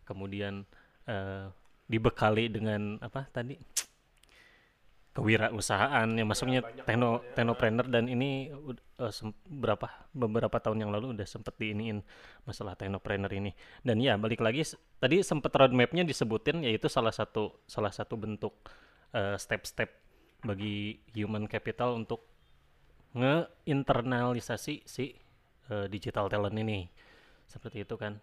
[0.06, 0.62] Kemudian
[1.10, 1.50] eh,
[1.90, 3.58] dibekali dengan apa tadi
[5.18, 11.18] kewirausahaan yang masuknya tekno teknopreneur dan ini ud- eh, sem- berapa beberapa tahun yang lalu
[11.18, 12.06] udah sempet diiniin
[12.46, 13.50] masalah teknopreneur ini.
[13.82, 14.62] Dan ya balik lagi
[15.02, 18.54] tadi sempet roadmapnya disebutin yaitu salah satu salah satu bentuk
[19.18, 19.90] eh, step-step
[20.46, 22.22] bagi human capital untuk
[23.18, 25.18] ngeinternalisasi si
[25.74, 26.86] eh, digital talent ini.
[27.50, 28.22] Seperti itu kan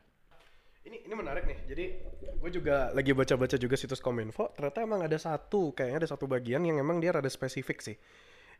[0.85, 1.59] Ini ini menarik nih.
[1.65, 1.85] Jadi
[2.21, 4.53] gue juga lagi baca-baca juga situs Kominfo.
[4.53, 7.97] Ternyata emang ada satu, kayaknya ada satu bagian yang emang dia rada spesifik sih.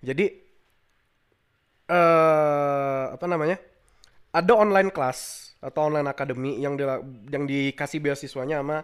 [0.01, 0.27] Jadi
[1.93, 3.61] eh apa namanya?
[4.33, 8.83] Ada online class atau online academy yang dila- yang dikasih beasiswanya sama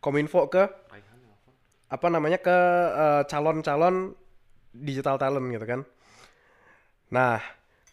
[0.00, 0.64] Kominfo ke
[1.88, 2.58] apa namanya ke
[3.04, 4.16] eh, calon-calon
[4.72, 5.80] digital talent gitu kan.
[7.08, 7.40] Nah,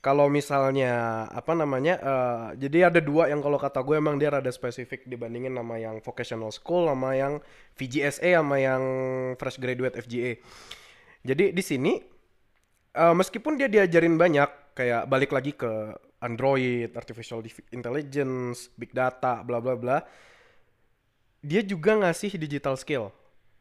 [0.05, 4.53] kalau misalnya apa namanya, eh, jadi ada dua yang kalau kata gue emang dia rada
[4.53, 7.41] spesifik dibandingin sama yang vocational school, sama yang
[7.73, 8.83] VGSA, sama yang
[9.41, 10.37] fresh graduate FGA.
[11.25, 11.97] Jadi di sini
[12.93, 17.41] eh, meskipun dia diajarin banyak kayak balik lagi ke Android, artificial
[17.73, 19.97] intelligence, big data, bla bla bla,
[21.41, 23.09] dia juga ngasih digital skill.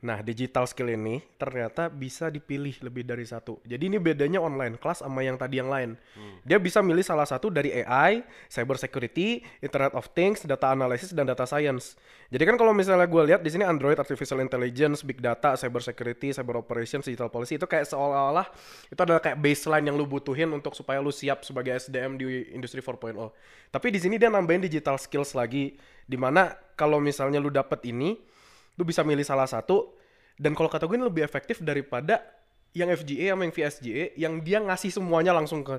[0.04, 3.64] Nah, digital skill ini ternyata bisa dipilih lebih dari satu.
[3.64, 5.96] Jadi ini bedanya online class sama yang tadi yang lain.
[6.44, 8.20] Dia bisa milih salah satu dari AI,
[8.52, 11.96] cyber security, Internet of Things, data analysis dan data science.
[12.28, 16.36] Jadi kan kalau misalnya gue lihat di sini Android, artificial intelligence, big data, cyber security,
[16.36, 18.44] cyber operations, digital policy itu kayak seolah-olah
[18.92, 22.84] itu adalah kayak baseline yang lu butuhin untuk supaya lu siap sebagai SDM di industri
[22.84, 23.16] 4.0.
[23.72, 28.33] Tapi di sini dia nambahin digital skills lagi di mana kalau misalnya lu dapet ini
[28.74, 29.94] lu bisa milih salah satu
[30.34, 32.20] dan kalau kata gue ini lebih efektif daripada
[32.74, 35.78] yang FGA sama yang VSGA yang dia ngasih semuanya langsung ke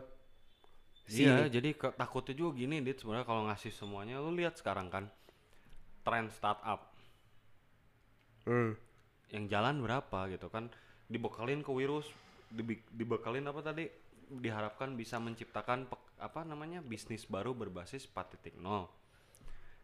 [1.05, 4.89] si Iya, jadi ke, takutnya juga gini, Dit, sebenarnya kalau ngasih semuanya, lu lihat sekarang
[4.89, 5.05] kan,
[6.01, 6.95] tren startup
[8.45, 8.77] Hmm.
[9.33, 10.69] yang jalan berapa gitu kan,
[11.09, 12.09] dibekalin ke virus,
[12.93, 13.85] dibekalin apa tadi,
[14.29, 18.89] diharapkan bisa menciptakan pek- apa namanya bisnis baru berbasis 4.0.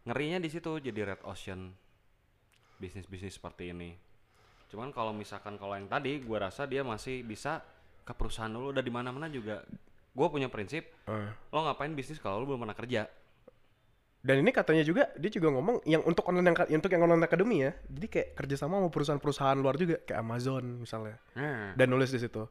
[0.06, 1.74] Ngerinya di situ jadi red ocean
[2.82, 3.94] bisnis-bisnis seperti ini.
[4.74, 7.62] Cuman kalau misalkan kalau yang tadi, gua rasa dia masih bisa
[8.02, 9.62] ke perusahaan dulu, udah di mana-mana juga.
[10.12, 11.30] Gue punya prinsip, Eh.
[11.54, 13.08] lo ngapain bisnis kalau lo belum pernah kerja
[14.22, 17.66] Dan ini katanya juga dia juga ngomong yang untuk online yang, untuk yang online academy
[17.66, 17.74] ya.
[17.90, 21.18] Jadi kayak kerjasama sama perusahaan-perusahaan luar juga kayak Amazon misalnya.
[21.34, 22.46] nah Dan nulis di situ.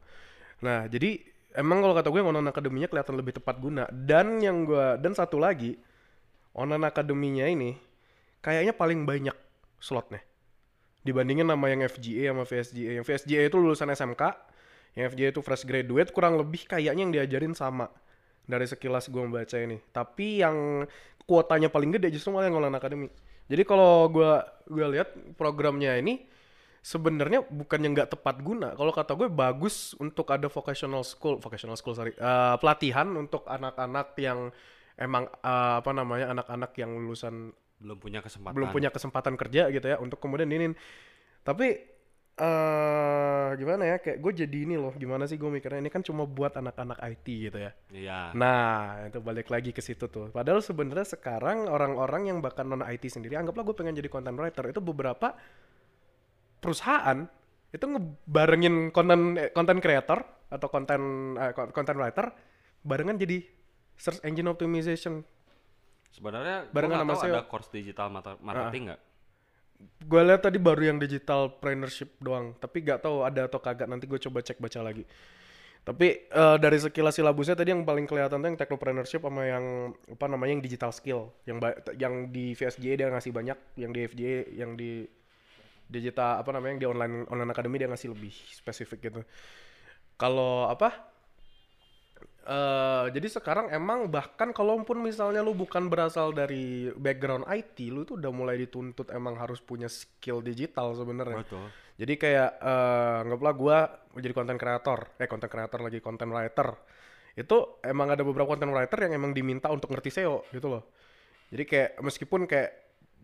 [0.67, 1.23] Nah, jadi
[1.55, 3.87] emang kalau kata gue online academy-nya kelihatan lebih tepat guna.
[3.87, 5.79] Dan yang gua dan satu lagi
[6.51, 7.79] online academy-nya ini
[8.43, 9.37] kayaknya paling banyak
[9.81, 10.21] slotnya
[11.01, 12.91] dibandingin sama yang FGA sama VSGA.
[13.01, 14.23] Yang VSGA itu lulusan SMK,
[14.97, 17.89] yang FGA itu fresh graduate kurang lebih kayaknya yang diajarin sama
[18.45, 19.81] dari sekilas gue membaca ini.
[19.89, 20.85] Tapi yang
[21.25, 23.07] kuotanya paling gede justru malah yang online academy.
[23.51, 26.23] Jadi kalau gua gua lihat programnya ini
[26.81, 28.73] sebenarnya bukan yang nggak tepat guna.
[28.73, 34.15] Kalau kata gue bagus untuk ada vocational school, vocational school sorry, eh, pelatihan untuk anak-anak
[34.17, 34.49] yang
[34.95, 38.55] emang eh, apa namanya anak-anak yang lulusan belum punya kesempatan.
[38.55, 40.71] Belum punya kesempatan kerja gitu ya untuk kemudian ini.
[41.41, 41.67] Tapi
[42.31, 45.81] eh gimana ya kayak gue jadi ini loh gimana sih gue mikirnya?
[45.81, 47.71] Ini kan cuma buat anak-anak IT gitu ya.
[47.91, 48.19] Iya.
[48.37, 50.29] Nah itu balik lagi ke situ tuh.
[50.31, 54.63] Padahal sebenarnya sekarang orang-orang yang bahkan non IT sendiri anggaplah gue pengen jadi content writer
[54.69, 55.35] itu beberapa
[56.61, 57.25] perusahaan
[57.71, 60.21] itu ngebarengin konten konten creator
[60.51, 62.31] atau konten eh, content writer
[62.83, 63.41] barengan jadi
[63.95, 65.23] search engine optimization
[66.11, 67.33] sebenarnya Barengan nggak sama SEO.
[67.35, 69.01] ada course digital mata- marketing nggak?
[70.05, 73.89] Gue lihat tadi baru yang digital entrepreneurship doang tapi gak tahu ada atau kagak.
[73.89, 75.03] Nanti gue coba cek baca lagi.
[75.81, 80.25] Tapi eh, dari sekilas silabusnya tadi yang paling kelihatan tuh yang technopreneurship sama yang apa
[80.29, 81.33] namanya yang digital skill.
[81.49, 81.57] Yang
[81.97, 85.09] yang di VSGA dia ngasih banyak yang di FGA yang di
[85.89, 89.21] digital apa namanya yang di online online academy dia ngasih lebih spesifik gitu.
[90.21, 91.10] Kalau apa
[92.41, 98.17] eh jadi sekarang emang bahkan kalaupun misalnya lu bukan berasal dari background IT, lu tuh
[98.17, 101.45] udah mulai dituntut emang harus punya skill digital sebenarnya.
[101.45, 101.69] betul
[102.01, 103.77] Jadi kayak eh anggaplah gua
[104.17, 106.73] jadi content creator, eh content creator lagi content writer.
[107.37, 110.83] Itu emang ada beberapa content writer yang emang diminta untuk ngerti SEO gitu loh.
[111.53, 112.69] Jadi kayak meskipun kayak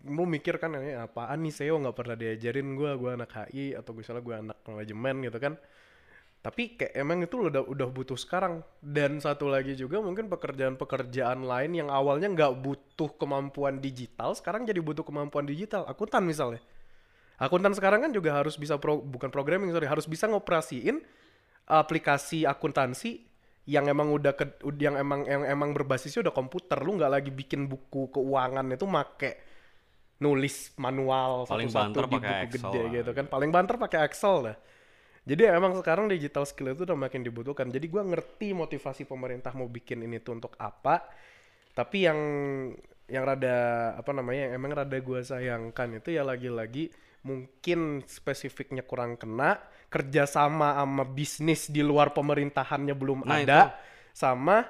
[0.07, 3.91] lu mikir kan ini apaan nih SEO nggak pernah diajarin gua, gua anak HI atau
[3.97, 5.53] misalnya gua anak manajemen gitu kan.
[6.47, 8.63] Tapi kayak emang itu udah udah butuh sekarang.
[8.79, 14.79] Dan satu lagi juga mungkin pekerjaan-pekerjaan lain yang awalnya nggak butuh kemampuan digital, sekarang jadi
[14.79, 15.83] butuh kemampuan digital.
[15.91, 16.63] Akuntan misalnya.
[17.35, 21.03] Akuntan sekarang kan juga harus bisa pro, bukan programming sorry, harus bisa ngoperasiin
[21.67, 23.27] aplikasi akuntansi
[23.67, 24.47] yang emang udah ke,
[24.79, 26.79] yang emang yang emang berbasisnya udah komputer.
[26.79, 29.31] Lu nggak lagi bikin buku keuangan itu make
[30.23, 33.25] nulis manual Paling satu-satu di pakai buku Excel gede lah, gitu kan.
[33.27, 34.57] Paling banter pakai Excel dah.
[35.27, 37.67] Jadi emang sekarang digital skill itu udah makin dibutuhkan.
[37.67, 41.03] Jadi gua ngerti motivasi pemerintah mau bikin ini tuh untuk apa.
[41.75, 42.19] Tapi yang
[43.11, 43.55] yang rada
[43.99, 46.91] apa namanya yang emang rada gua sayangkan itu ya lagi-lagi
[47.27, 49.59] mungkin spesifiknya kurang kena
[49.91, 53.59] kerjasama sama bisnis di luar pemerintahannya belum Nah, ada
[54.15, 54.63] sama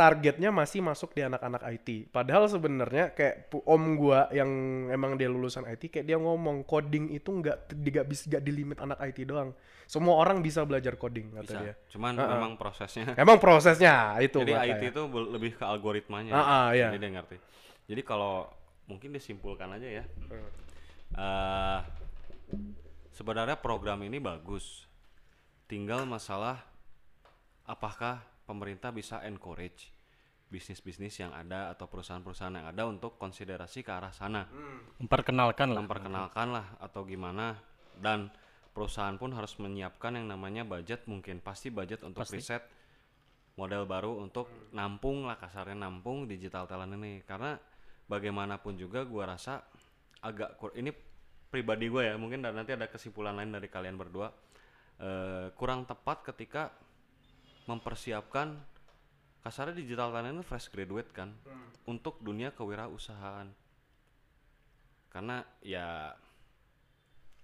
[0.00, 2.08] targetnya masih masuk di anak-anak IT.
[2.08, 4.48] Padahal sebenarnya kayak om gua yang
[4.88, 8.80] emang dia lulusan IT kayak dia ngomong coding itu nggak tidak bisa nggak di limit
[8.80, 9.52] anak IT doang.
[9.84, 11.74] Semua orang bisa belajar coding kata bisa dia.
[11.92, 12.32] cuman Ha-ha.
[12.32, 15.02] memang prosesnya Emang prosesnya itu jadi gua IT itu
[15.36, 16.88] lebih ke algoritmanya Ah, ah, iya.
[16.88, 17.36] jadi dia ngerti
[17.90, 18.46] jadi kalau
[18.86, 20.04] mungkin disimpulkan aja ya.
[21.10, 21.78] Eh,
[23.12, 24.86] sebenarnya program ini bagus
[25.66, 26.62] tinggal masalah
[27.66, 29.94] apakah pemerintah bisa encourage
[30.50, 34.50] bisnis-bisnis yang ada atau perusahaan-perusahaan yang ada untuk konsiderasi ke arah sana.
[34.98, 35.86] Memperkenalkan lah.
[35.86, 37.54] memperkenalkan lah atau gimana.
[37.94, 38.26] Dan
[38.74, 41.06] perusahaan pun harus menyiapkan yang namanya budget.
[41.06, 42.42] Mungkin pasti budget untuk Pasti.
[42.42, 42.66] riset
[43.54, 47.22] model baru untuk nampung lah kasarnya nampung digital talent ini.
[47.22, 47.54] Karena
[48.10, 49.62] bagaimanapun juga gua rasa
[50.26, 50.90] agak kur- ini
[51.50, 54.30] pribadi gue ya mungkin dan nanti ada kesimpulan lain dari kalian berdua.
[55.00, 56.74] Eh, kurang tepat ketika
[57.70, 58.58] mempersiapkan
[59.46, 61.30] kasarnya digital talent ini fresh graduate kan
[61.86, 63.46] untuk dunia kewirausahaan.
[65.10, 66.10] Karena ya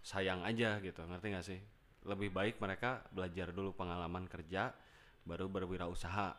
[0.02, 1.60] sayang aja gitu ngerti gak sih?
[2.06, 4.74] Lebih baik mereka belajar dulu pengalaman kerja
[5.26, 6.34] baru berwirausaha.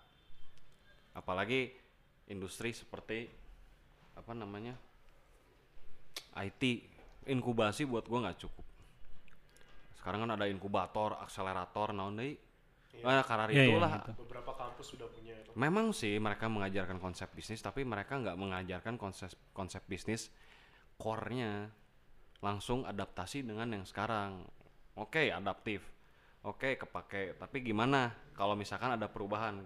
[1.16, 1.72] Apalagi
[2.32, 3.28] industri seperti
[4.16, 4.76] apa namanya
[6.38, 6.64] IT
[7.28, 8.68] inkubasi buat gua nggak cukup.
[10.00, 12.40] Sekarang kan ada inkubator akselerator naon deui
[13.04, 14.12] nah, karena Iya, iya, itulah gitu.
[14.26, 15.52] Beberapa kampus sudah punya itu.
[15.54, 20.34] Memang sih mereka mengajarkan konsep bisnis, tapi mereka nggak mengajarkan konsep konsep bisnis
[20.98, 21.70] core-nya
[22.42, 24.46] langsung adaptasi dengan yang sekarang.
[24.98, 25.86] Oke, adaptif.
[26.46, 27.38] Oke, kepake.
[27.38, 29.62] Tapi gimana kalau misalkan ada perubahan?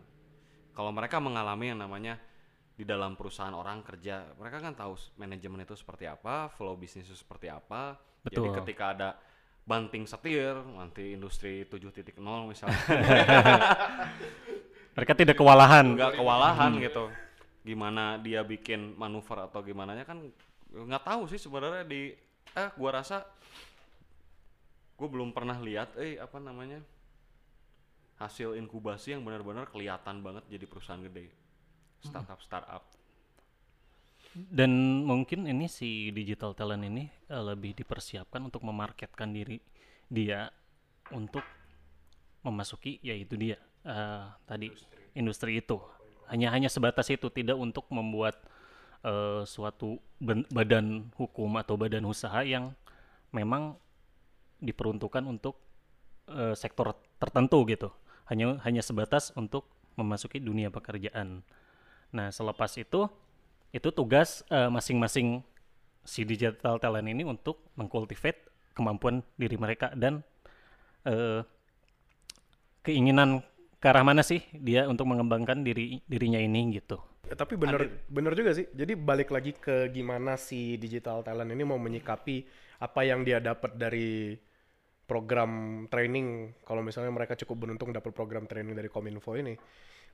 [0.72, 2.16] Kalau mereka mengalami yang namanya
[2.76, 7.16] di dalam perusahaan orang kerja, mereka kan tahu manajemen itu seperti apa, flow bisnis itu
[7.20, 8.00] seperti apa.
[8.24, 8.56] Jadi Betul.
[8.64, 9.10] ketika ada
[9.62, 12.18] banting setir, nanti industri 7.0
[12.50, 12.82] misalnya.
[14.98, 15.96] Mereka tidak kewalahan.
[15.96, 17.08] nggak kewalahan gitu.
[17.64, 20.20] Gimana dia bikin manuver atau gimana kan
[20.72, 22.12] nggak tahu sih sebenarnya di
[22.52, 23.24] eh gua rasa
[24.96, 26.78] gue belum pernah lihat eh apa namanya
[28.22, 31.32] hasil inkubasi yang benar-benar kelihatan banget jadi perusahaan gede.
[32.02, 32.84] Startup startup
[34.32, 39.60] Dan mungkin ini si digital talent ini eh, lebih dipersiapkan untuk memarketkan diri
[40.08, 40.48] dia
[41.12, 41.44] untuk
[42.44, 44.72] memasuki yaitu dia eh, tadi
[45.16, 45.80] industri itu.
[46.32, 48.40] Hanya hanya sebatas itu tidak untuk membuat
[49.04, 50.00] eh, suatu
[50.52, 52.72] badan hukum atau badan usaha yang
[53.36, 53.76] memang
[54.64, 55.60] diperuntukkan untuk
[56.32, 57.92] eh, sektor tertentu gitu.
[58.32, 59.68] Hanya hanya sebatas untuk
[60.00, 61.44] memasuki dunia pekerjaan.
[62.16, 63.12] Nah, selepas itu
[63.72, 65.44] itu tugas eh, masing-masing
[66.04, 70.24] si digital talent ini untuk mengkultivate kemampuan diri mereka dan
[71.08, 71.44] eh,
[72.84, 73.44] keinginan
[73.82, 77.02] ke arah mana sih dia untuk mengembangkan diri dirinya ini gitu.
[77.26, 78.68] Ya, tapi bener bener juga sih.
[78.76, 82.46] Jadi balik lagi ke gimana si digital talent ini mau menyikapi
[82.82, 84.36] apa yang dia dapat dari
[85.08, 86.60] program training.
[86.62, 89.56] Kalau misalnya mereka cukup beruntung dapat program training dari Kominfo ini.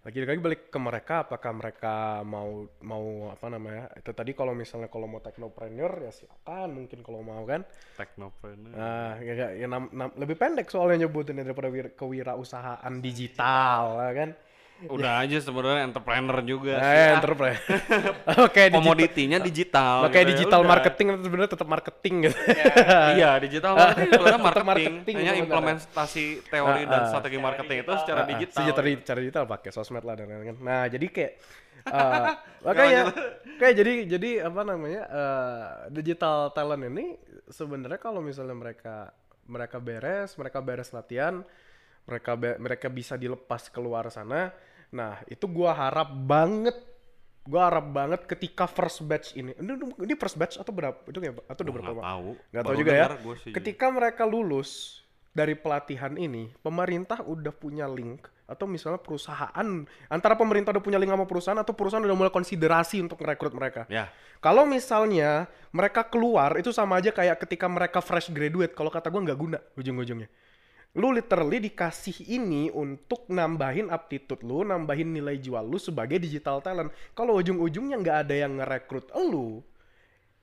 [0.07, 3.91] Lagi-lagi balik ke mereka, apakah mereka mau mau apa namanya?
[3.91, 7.67] Itu tadi kalau misalnya kalau mau technopreneur ya silakan mungkin kalau mau kan.
[7.99, 13.99] teknopreneur Nah, ya, ya, ya, nam- nam- lebih pendek soalnya nyebutinnya daripada wir- kewirausahaan digital,
[13.99, 14.29] ya kan?
[14.87, 16.93] Udah aja sebenarnya entrepreneur juga Nah, sih.
[16.93, 17.57] ya, entrepreneur.
[18.45, 20.69] Oke, digital, komoditinya digital Makanya gitu ya digital udah.
[20.69, 22.37] marketing itu sebenarnya tetap marketing gitu.
[23.11, 27.09] iya digital marketing sebenarnya marketing, marketing hanya implementasi teori dan Ah, ah.
[27.09, 30.57] strategi marketing itu secara Ah, digital Secara, secara digital pakai sosmed lah dan lain-lain.
[30.59, 31.33] Nah, jadi kayak
[31.87, 32.25] eh,
[32.61, 33.01] makanya
[33.55, 37.15] kayak jadi jadi apa namanya eh, digital talent ini
[37.47, 39.09] sebenarnya kalau misalnya mereka
[39.43, 41.39] mereka beres, mereka beres latihan,
[42.03, 44.51] mereka be- mereka bisa dilepas keluar sana.
[44.91, 46.75] Nah, itu gua harap banget
[47.47, 51.47] gua harap banget ketika first batch ini ini, ini first batch atau berapa itu kayak
[51.47, 51.91] atau udah berapa?
[51.95, 52.29] nggak tahu.
[52.51, 53.07] Nggak tahu juga ya.
[53.55, 59.67] ketika mereka lulus dari pelatihan ini pemerintah udah punya link atau misalnya perusahaan
[60.07, 63.83] antara pemerintah udah punya link sama perusahaan atau perusahaan udah mulai konsiderasi untuk merekrut mereka.
[63.91, 64.07] Ya.
[64.39, 69.21] Kalau misalnya mereka keluar itu sama aja kayak ketika mereka fresh graduate kalau kata gua
[69.23, 70.31] nggak guna ujung-ujungnya
[70.95, 76.93] lu literally dikasih ini untuk nambahin aptitude lu, nambahin nilai jual lu sebagai digital talent.
[77.11, 79.59] Kalau ujung-ujungnya nggak ada yang ngerekrut lu,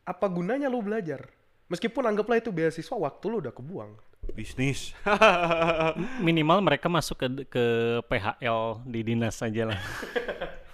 [0.05, 1.27] apa gunanya lu belajar?
[1.73, 3.93] Meskipun anggaplah itu beasiswa, waktu lu udah kebuang.
[4.33, 4.97] Bisnis
[6.27, 7.65] Minimal mereka masuk ke ke
[8.09, 9.81] PHL di dinas saja lah.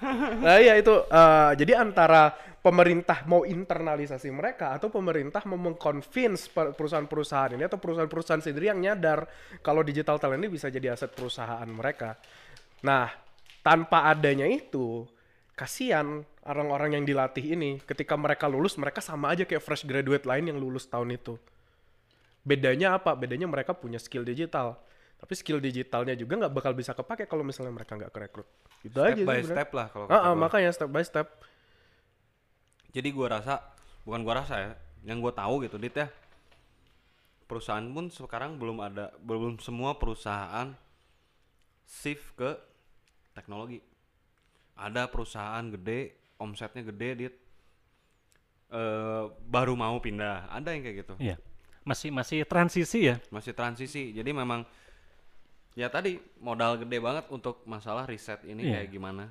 [0.40, 2.32] Nah iya itu, eh, jadi antara
[2.64, 8.80] pemerintah mau internalisasi mereka atau pemerintah mau mengconvince per- perusahaan-perusahaan ini atau perusahaan-perusahaan sendiri yang
[8.80, 9.28] nyadar
[9.60, 12.16] kalau digital talent ini bisa jadi aset perusahaan mereka.
[12.80, 13.12] Nah,
[13.60, 15.04] tanpa adanya itu
[15.52, 20.48] kasihan orang-orang yang dilatih ini ketika mereka lulus mereka sama aja kayak fresh graduate lain
[20.48, 21.36] yang lulus tahun itu
[22.40, 24.80] bedanya apa bedanya mereka punya skill digital
[25.20, 28.48] tapi skill digitalnya juga nggak bakal bisa kepake kalau misalnya mereka nggak kerekrut
[28.80, 29.56] itu step aja by sebenarnya.
[29.56, 30.48] step lah kalau Ah, ah, gua.
[30.48, 31.28] makanya step by step
[32.90, 33.62] Jadi gua rasa
[34.02, 34.70] bukan gua rasa ya,
[35.06, 36.10] yang gua tahu gitu dit ya.
[37.46, 40.70] Perusahaan pun sekarang belum ada belum semua perusahaan
[41.86, 42.50] shift ke
[43.30, 43.78] teknologi.
[44.74, 47.34] Ada perusahaan gede, omsetnya gede dit
[48.70, 50.50] eh baru mau pindah.
[50.50, 51.14] Ada yang kayak gitu.
[51.18, 51.36] Iya.
[51.80, 53.16] Masih masih transisi ya.
[53.32, 54.12] Masih transisi.
[54.12, 54.62] Jadi memang
[55.72, 58.84] ya tadi modal gede banget untuk masalah riset ini Iya.
[58.84, 59.24] kayak gimana.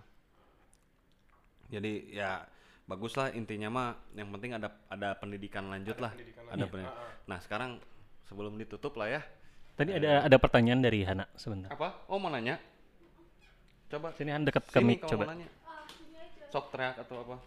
[1.69, 2.41] Jadi ya
[2.89, 6.09] bagus lah intinya mah yang penting ada ada pendidikan lanjut lah.
[6.49, 6.97] ada pendidikan.
[7.29, 7.77] Nah, sekarang
[8.25, 9.21] sebelum ditutup lah ya.
[9.77, 11.69] Tadi ada ada pertanyaan dari Hana sebentar.
[11.69, 12.09] Apa?
[12.09, 12.57] Oh, mau nanya?
[13.87, 15.23] Coba Sini Han dekat ke sini mic kalau coba.
[15.23, 15.49] mau nanya.
[15.63, 15.85] Ah.
[16.49, 17.37] Sok teriak atau apa?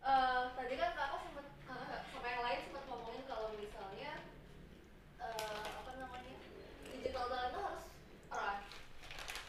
[0.00, 4.12] Eh, tadi kan kakak sama yang lain sempat ngomongin kalau misalnya
[5.18, 6.34] eh, apa namanya
[6.88, 7.84] digital talent itu harus
[8.30, 8.58] erat.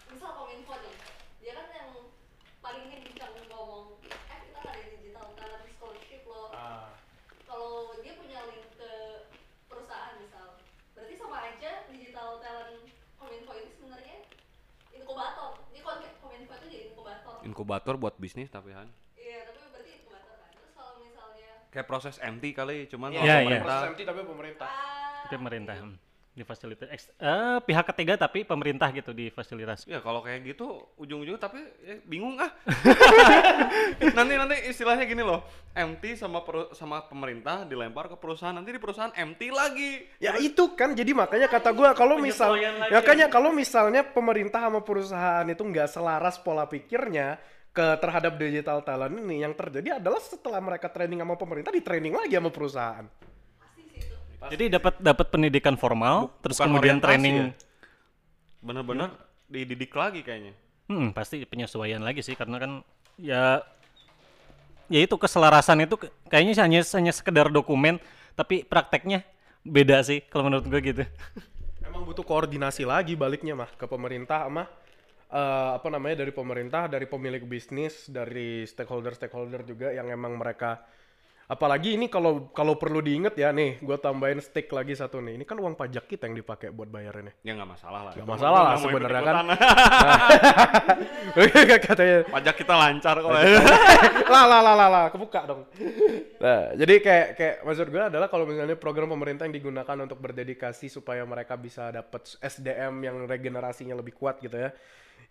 [0.08, 0.96] Misal kominfo nih,
[1.40, 1.92] dia kan yang
[2.60, 6.48] paling kencang ngomong, eh kita ada digital talent scholarship loh.
[7.44, 8.92] Kalau dia punya link ke
[9.68, 10.58] perusahaan misal,
[10.92, 14.18] berarti sama aja digital talent kominfo ini sebenarnya
[15.18, 15.52] inkubator.
[15.74, 17.36] Ini kon- kominfo itu jadi inkubator.
[17.42, 18.86] Inkubator buat bisnis tapi Han.
[19.18, 20.50] Iya, tapi berarti inkubator kan.
[20.54, 23.38] Terus kalau misalnya Kayak proses MT kali cuman Iya, kalau iya.
[23.42, 25.76] pemerintah tapi pemerintah ah, Itu pemerintah.
[26.38, 29.90] Di fasilitas eks- eh, pihak ketiga tapi pemerintah gitu di fasilitas.
[29.90, 32.54] Ya kalau kayak gitu ujung-ujungnya tapi ya, bingung ah.
[34.18, 35.42] nanti nanti istilahnya gini loh,
[35.74, 40.06] MT sama peru- sama pemerintah dilempar ke perusahaan, nanti di perusahaan MT lagi.
[40.22, 42.94] Ya itu kan jadi makanya kata gua kalau misal lagi.
[42.94, 47.42] makanya kalau misalnya pemerintah sama perusahaan itu nggak selaras pola pikirnya
[47.74, 52.14] ke terhadap digital talent ini yang terjadi adalah setelah mereka training sama pemerintah di training
[52.14, 53.06] lagi sama perusahaan.
[54.52, 57.36] Jadi dapat dapat pendidikan formal, terus bukan kemudian training.
[57.36, 57.48] ya?
[58.64, 59.10] Bener-bener
[59.48, 60.54] dididik lagi kayaknya.
[60.88, 62.72] Hmm, pasti penyesuaian lagi sih karena kan
[63.20, 63.60] ya
[64.88, 66.00] ya itu keselarasan itu
[66.32, 68.00] kayaknya hanya hanya sekedar dokumen
[68.40, 69.28] tapi prakteknya
[69.68, 71.04] beda sih kalau menurut gue gitu.
[71.84, 74.64] Emang butuh koordinasi lagi baliknya mah ke pemerintah sama
[75.28, 80.80] eh, apa namanya dari pemerintah, dari pemilik bisnis, dari stakeholder-stakeholder juga yang emang mereka
[81.48, 85.40] apalagi ini kalau kalau perlu diinget ya nih, gue tambahin stick lagi satu nih.
[85.40, 87.32] Ini kan uang pajak kita yang dipakai buat bayar ini.
[87.48, 88.14] Ya nggak masalah lah.
[88.14, 89.36] Gak masalah lah sebenarnya kan.
[91.32, 91.80] ikut-ikutan.
[91.88, 93.30] Katanya Pajak kita lancar kok.
[93.32, 95.62] lah lah lah lah lah kebuka dong.
[96.44, 100.92] Nah, jadi kayak kayak maksud gue adalah kalau misalnya program pemerintah yang digunakan untuk berdedikasi
[100.92, 104.70] supaya mereka bisa dapat SDM yang regenerasinya lebih kuat gitu ya.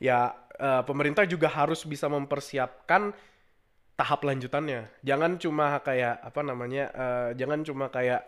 [0.00, 0.18] Ya
[0.56, 3.12] eh, pemerintah juga harus bisa mempersiapkan
[3.96, 4.92] tahap lanjutannya.
[5.00, 6.84] Jangan cuma kayak apa namanya?
[6.92, 8.22] eh, jangan cuma kayak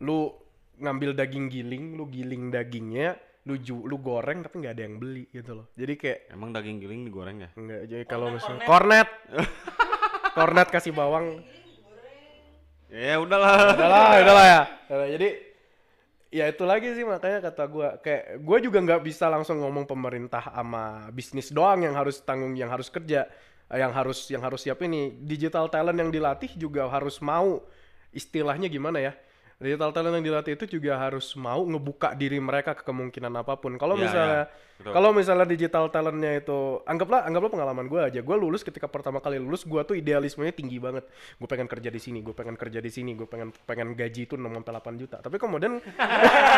[0.00, 0.30] lu
[0.78, 5.26] ngambil daging giling, lu giling dagingnya, lu ju, lu goreng tapi nggak ada yang beli
[5.34, 5.66] gitu loh.
[5.74, 7.50] Jadi kayak Emang daging giling digoreng ya?
[7.58, 9.08] Enggak, jadi kalau misalnya kornet.
[10.38, 11.42] kornet kasih bawang.
[12.94, 13.74] Ya udahlah.
[13.74, 14.62] Udahlah, udahlah ya.
[14.86, 15.28] Udahlah, jadi
[16.34, 20.42] ya itu lagi sih makanya kata gua kayak gua juga nggak bisa langsung ngomong pemerintah
[20.42, 23.30] sama bisnis doang yang harus tanggung yang harus kerja
[23.72, 25.14] yang harus yang harus siap ini.
[25.24, 27.64] Digital talent yang dilatih juga harus mau
[28.12, 29.12] istilahnya gimana ya?
[29.62, 33.78] Digital talent yang dilatih itu juga harus mau ngebuka diri mereka ke kemungkinan apa pun.
[33.80, 34.73] Kalau Ya, misalnya ya, betul.
[34.82, 38.20] Kalau misalnya digital talentnya itu anggaplah anggaplah pengalaman gue aja.
[38.26, 41.06] Gue lulus ketika pertama kali lulus gue tuh idealismenya tinggi banget.
[41.38, 44.34] Gue pengen kerja di sini gue pengen kerja di sini gue pengen pengen gaji itu
[44.34, 45.16] 6 sampai 8 juta.
[45.22, 45.78] Tapi kemudian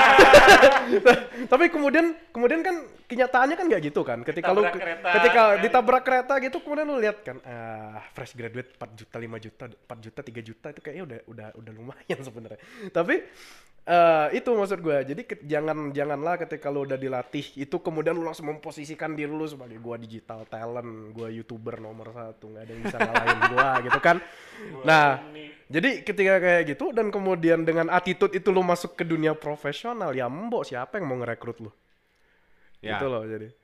[1.52, 4.18] tapi kemudian kemudian kan kenyataannya kan nggak gitu kan.
[4.24, 5.60] Ketika lu kereta, ketika kan.
[5.60, 10.04] ditabrak kereta gitu kemudian lu lihat kan ah fresh graduate 4 juta 5 juta 4
[10.04, 12.60] juta 3 juta itu kayaknya udah udah udah lumayan sebenarnya.
[12.88, 13.14] Tapi
[13.86, 18.26] eh itu maksud gue jadi ke- jangan janganlah ketika lu udah dilatih itu kemudian lu
[18.26, 22.50] langsung memposisikan diri lu sebagai gua digital talent gua youtuber nomor satu.
[22.50, 24.16] Nggak ada yang bisa ngalahin gua gitu kan?
[24.82, 25.22] Nah
[25.70, 30.26] jadi ketika kayak gitu dan kemudian dengan attitude itu lu masuk ke dunia profesional ya
[30.26, 31.70] mbok siapa yang mau ngerekrut lu?
[32.82, 32.98] Ya.
[32.98, 33.54] gitu loh jadi.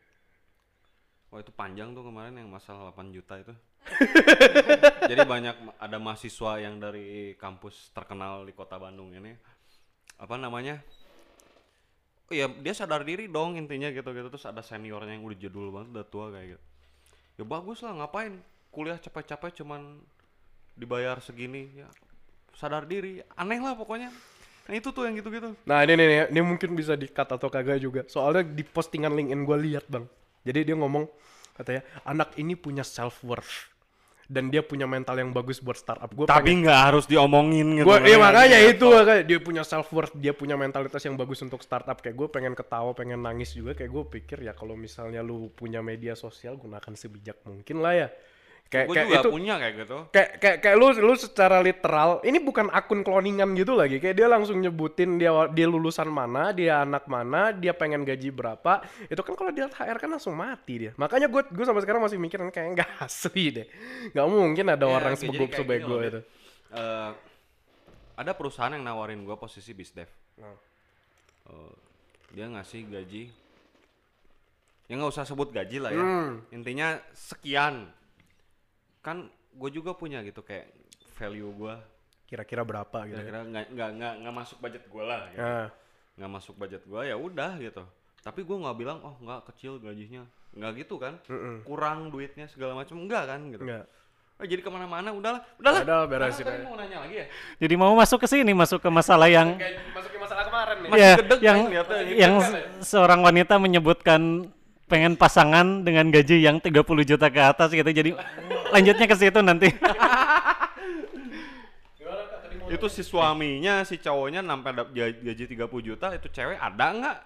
[1.35, 3.55] Wah itu panjang tuh kemarin yang masalah 8 juta itu.
[5.11, 9.33] Jadi banyak ada mahasiswa yang dari kampus terkenal di kota Bandung ini
[10.23, 10.79] apa namanya?
[12.31, 15.89] Oh ya dia sadar diri dong intinya gitu-gitu terus ada seniornya yang udah jadul banget
[15.99, 16.64] udah tua kayak gitu.
[17.43, 18.39] Ya bagus lah ngapain
[18.70, 19.99] kuliah capek-capek cuman
[20.79, 21.91] dibayar segini ya
[22.55, 24.14] sadar diri aneh lah pokoknya.
[24.62, 25.59] Nah itu tuh yang gitu-gitu.
[25.66, 28.07] Nah ini nih, nih, ini mungkin bisa di cut atau kagak juga.
[28.07, 30.07] Soalnya di postingan LinkedIn gue lihat bang.
[30.47, 31.11] Jadi dia ngomong
[31.59, 33.72] katanya anak ini punya self worth
[34.31, 37.87] dan dia punya mental yang bagus buat startup gue Tapi nggak harus diomongin gitu.
[37.87, 38.25] gue iya kan.
[38.31, 41.99] makanya Iya, itu makanya dia punya self worth dia punya mentalitas yang bagus untuk startup
[41.99, 45.83] kayak gue pengen ketawa pengen nangis juga kayak gue pikir ya kalau misalnya lu punya
[45.83, 48.09] media sosial gunakan sebijak mungkin lah ya
[48.71, 49.99] kayak Gue kayak juga itu punya kayak gitu.
[50.11, 54.29] kayak kayak kayak lu lu secara literal ini bukan akun cloningan gitu lagi kayak dia
[54.31, 59.35] langsung nyebutin dia dia lulusan mana dia anak mana dia pengen gaji berapa itu kan
[59.37, 62.69] kalau dia HR kan langsung mati dia makanya gue gue sampai sekarang masih mikirin kayak
[62.81, 63.67] nggak asli deh
[64.17, 66.21] nggak mungkin ada Ya, orang jadi sebego itu.
[66.73, 67.11] Eh,
[68.13, 70.09] ada perusahaan yang nawarin gue posisi bisdev.
[70.41, 70.57] Nah.
[71.49, 71.75] Eh,
[72.33, 73.25] dia ngasih gaji.
[74.89, 76.05] Ya nggak usah sebut gaji lah ya.
[76.05, 76.45] Hmm.
[76.53, 77.89] Intinya sekian.
[79.03, 79.16] Kan
[79.53, 80.70] gue juga punya gitu kayak
[81.16, 81.76] value gue.
[82.24, 83.28] kira-kira berapa gitu ya.
[83.28, 85.28] Kira-kira nggak nggak nggak nggak masuk budget gue lah.
[85.28, 85.44] Gitu.
[85.44, 85.68] Nah,
[86.12, 87.82] Nggak masuk budget gue ya udah gitu.
[88.22, 90.24] Tapi gue nggak bilang oh nggak kecil gajinya.
[90.57, 91.20] Nggak gitu kan.
[91.28, 91.61] mm-mm.
[91.62, 93.61] Kurang duitnya segala macam enggak kan gitu.
[93.62, 93.84] Enggak.
[94.40, 95.44] Oh, jadi ke mana-mana udahlah.
[95.55, 95.82] Udahlah.
[95.84, 96.64] Udah, beresin Ah, tadi aja.
[96.64, 97.26] mau nanya lagi ya.
[97.61, 100.88] Jadi mau masuk ke sini, masuk ke masalah yang Kayak masukin masalah kemarin nih.
[100.88, 104.20] Masih ya, gedeg yang kan lihatnya, ini yang kan se- seorang wanita menyebutkan
[104.93, 107.88] pengen pasangan dengan gaji yang 30 juta ke atas gitu.
[107.88, 108.12] Jadi
[108.68, 109.72] lanjutnya ke situ nanti.
[112.68, 114.72] itu si suaminya si cowoknya sampai
[115.20, 117.16] gaji 30 juta itu cewek ada nggak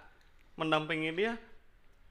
[0.55, 1.33] mendampingi dia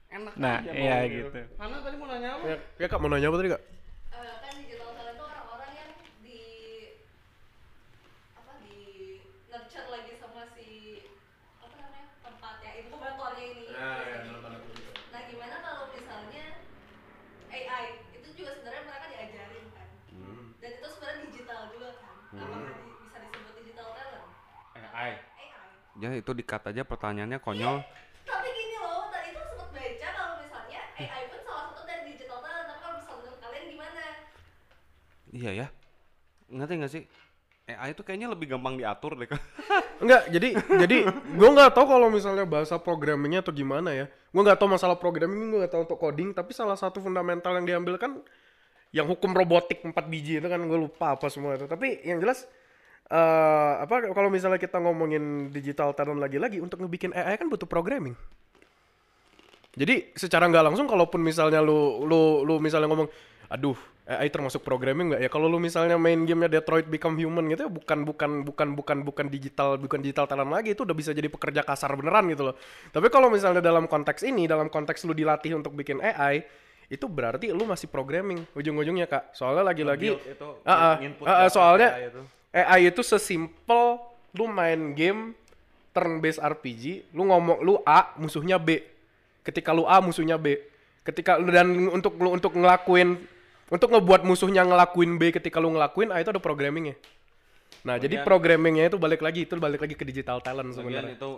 [0.09, 1.39] enak Nah, aja iya gitu.
[1.59, 3.61] Hana tadi mau nanya apa Ya, ya kak mau nanya apa tadi kak?
[3.61, 5.91] Eh, kan digital talent itu orang-orang yang
[6.23, 6.39] di
[8.33, 8.77] apa di
[9.51, 10.67] nurture lagi sama si
[11.59, 13.63] apa namanya tempatnya inkubatornya ini
[15.07, 16.45] nah gimana kalau misalnya
[17.51, 17.83] AI
[18.15, 19.89] itu juga sebenarnya mereka diajarin kan
[20.57, 24.27] dan itu sebenarnya digital juga kan apakah di- bisa disebut digital talent
[24.73, 27.81] AI AI ya itu dikat aja pertanyaannya konyol
[28.23, 32.39] tapi gini loh tadi itu sempat baca kalau misalnya AI pun salah satu dari digital
[32.41, 34.03] talent tapi kalau misalnya kalian gimana
[35.33, 35.67] iya ya
[36.47, 37.03] ngerti nggak sih
[37.67, 39.41] AI itu kayaknya lebih gampang diatur deh kan
[39.97, 44.05] Enggak, jadi jadi gue nggak tahu kalau misalnya bahasa programmingnya atau gimana ya.
[44.29, 46.29] Gue nggak tahu masalah programming, gue nggak tahu untuk coding.
[46.33, 48.21] Tapi salah satu fundamental yang diambil kan
[48.95, 51.65] yang hukum robotik 4 biji itu kan gue lupa apa semua itu.
[51.65, 52.45] Tapi yang jelas
[53.07, 58.15] eh apa kalau misalnya kita ngomongin digital talent lagi-lagi untuk ngebikin AI kan butuh programming.
[59.77, 63.07] Jadi secara nggak langsung kalaupun misalnya lu lu lu misalnya ngomong
[63.47, 63.77] aduh
[64.07, 67.71] AI termasuk programming nggak ya kalau lu misalnya main gamenya Detroit Become Human gitu ya
[67.71, 71.63] bukan bukan bukan bukan bukan digital bukan digital talent lagi itu udah bisa jadi pekerja
[71.63, 72.55] kasar beneran gitu loh.
[72.91, 76.43] Tapi kalau misalnya dalam konteks ini dalam konteks lu dilatih untuk bikin AI
[76.87, 79.35] itu berarti lu masih programming ujung-ujungnya kak.
[79.35, 80.15] Soalnya lagi-lagi
[80.63, 81.89] ah, ah, data soalnya
[82.57, 83.05] AI itu.
[83.05, 84.01] Sesimpel
[84.33, 85.37] lu main game
[85.93, 88.81] turn based RPG, lu ngomong lu A, musuhnya B.
[89.41, 90.57] Ketika lu A, musuhnya B.
[91.01, 93.15] Ketika lu dan untuk lu untuk ngelakuin
[93.67, 96.95] untuk ngebuat musuhnya ngelakuin B ketika lu ngelakuin A itu ada programmingnya.
[97.83, 101.15] Nah, jadi Kemudian- programmingnya itu balik lagi itu balik lagi ke digital talent sebenarnya.
[101.15, 101.31] itu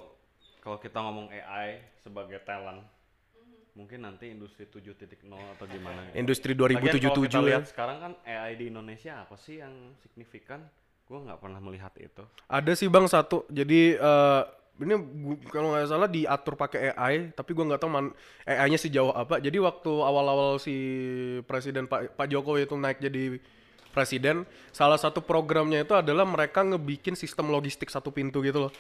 [0.61, 2.86] kalau kita ngomong AI sebagai talent
[3.74, 6.20] mungkin nanti industri 7.0 atau gimana ya.
[6.20, 7.47] Industri Lagian kalau kita 2077 ya.
[7.47, 10.65] lihat sekarang kan AI di Indonesia apa sih yang signifikan?
[11.10, 12.22] Gue nggak pernah melihat itu.
[12.45, 13.49] Ada sih bang satu.
[13.49, 14.41] Jadi eh
[14.80, 14.95] ini
[15.51, 18.16] kalau nggak salah diatur pakai AI, tapi gua nggak tahu man
[18.47, 19.43] AI-nya sejauh apa.
[19.43, 20.76] Jadi waktu awal-awal si
[21.43, 23.41] presiden Pak Pak Jokowi itu naik jadi
[23.91, 28.74] presiden, salah satu programnya itu adalah mereka ngebikin sistem logistik satu pintu gitu loh.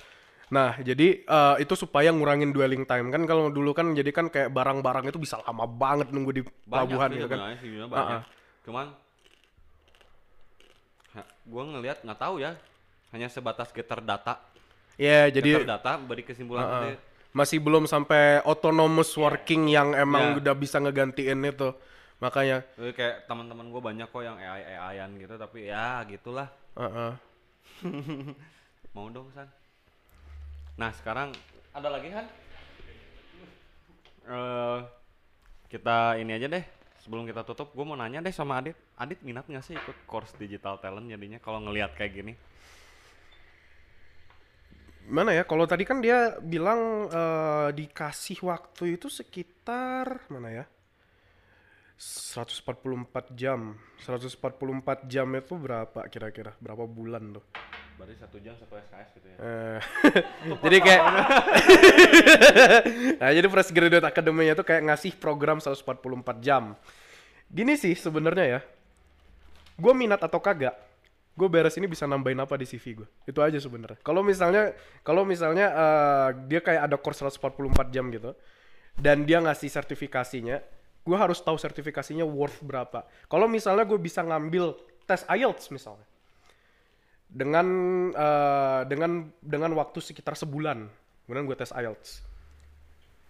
[0.49, 4.49] Nah, jadi eh, itu supaya ngurangin dwelling time kan kalau dulu kan jadi kan kayak
[4.55, 7.39] barang-barang itu bisa lama banget nunggu di pelabuhan gitu kan.
[7.91, 8.21] banyak.
[8.21, 8.23] ah.
[8.63, 8.85] Cuman
[11.49, 12.53] gue ngelihat nggak tahu ya,
[13.09, 14.37] hanya sebatas getter data.
[14.95, 16.73] Ya, jadi getter data beri kesimpulan Heeh.
[16.73, 16.91] nanti
[17.29, 20.37] masih belum sampai autonomous working yang emang Iya.
[20.41, 21.69] udah bisa ngegantiin itu
[22.17, 27.13] makanya Jadi kayak teman-teman gue banyak kok yang AI AIan gitu tapi ya gitulah heeh.
[28.97, 29.45] mau dong san
[30.75, 31.29] nah sekarang
[31.71, 32.25] ada lagi kan
[34.25, 34.77] Eh
[35.69, 36.65] kita ini aja deh
[37.03, 38.75] sebelum kita tutup gue mau nanya deh sama Adit.
[38.99, 42.33] Adit minat nggak sih ikut course digital talent jadinya kalau ngelihat kayak gini?
[45.09, 45.43] Mana ya?
[45.47, 50.65] Kalau tadi kan dia bilang eh, dikasih waktu itu sekitar mana ya?
[51.99, 53.75] 144 jam.
[54.05, 56.55] 144 jam itu berapa kira-kira?
[56.63, 57.45] Berapa bulan tuh
[57.99, 59.37] berarti satu jam satu SKS gitu ya?
[59.43, 59.79] Eh,
[60.63, 61.01] jadi kayak
[63.19, 65.83] nah jadi fresh graduate academy-nya tuh kayak ngasih program 144
[66.39, 66.79] jam.
[67.51, 68.59] Gini sih sebenarnya ya.
[69.75, 70.79] Gue minat atau kagak
[71.39, 73.99] gue beres ini bisa nambahin apa di CV gue itu aja sebenarnya.
[73.99, 78.31] Kalau misalnya kalau misalnya eh, dia kayak ada course 144 jam gitu
[78.95, 80.63] dan dia ngasih sertifikasinya
[81.03, 83.07] gue harus tahu sertifikasinya worth berapa.
[83.27, 84.75] Kalau misalnya gue bisa ngambil
[85.07, 86.03] tes IELTS misalnya
[87.29, 87.67] dengan
[88.09, 90.89] eh, dengan dengan waktu sekitar sebulan,
[91.25, 92.25] kemudian gue tes IELTS.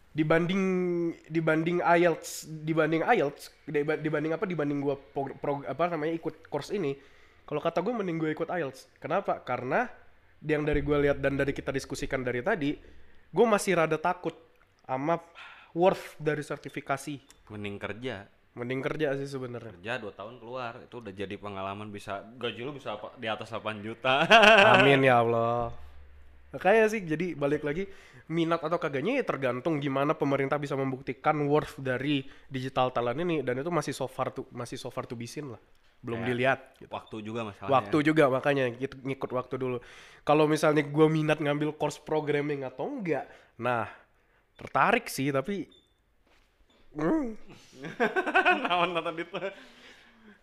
[0.10, 0.64] Dibanding
[1.30, 4.96] dibanding IELTS dibanding IELTS diba- dibanding apa dibanding gue
[5.70, 6.98] apa namanya ikut course ini,
[7.46, 8.90] kalau kata gue mending gue ikut IELTS.
[8.98, 9.44] Kenapa?
[9.44, 9.86] Karena
[10.42, 12.74] yang dari gue lihat dan dari kita diskusikan dari tadi,
[13.30, 14.34] gue masih rada takut
[14.88, 15.20] sama
[15.76, 17.20] worth dari sertifikasi.
[17.52, 18.39] Mending kerja.
[18.60, 19.72] Mending kerja sih sebenarnya.
[19.72, 23.48] Kerja 2 tahun keluar itu udah jadi pengalaman bisa gaji lu bisa apa, di atas
[23.50, 24.28] 8 juta.
[24.76, 25.72] Amin ya Allah.
[26.52, 27.88] Makanya sih jadi balik lagi
[28.28, 33.58] minat atau kagaknya ya tergantung gimana pemerintah bisa membuktikan worth dari digital talent ini dan
[33.58, 35.62] itu masih so far to masih so far to be seen lah.
[36.00, 36.26] Belum Ya.
[36.32, 36.90] dilihat gitu.
[36.90, 37.74] Waktu juga masalahnya.
[37.76, 39.78] Waktu juga makanya gitu, ngikut waktu dulu.
[40.24, 43.86] Kalau misalnya gue minat ngambil course programming atau enggak, nah
[44.56, 45.68] tertarik sih tapi
[48.66, 49.42] Naon tadi tuh.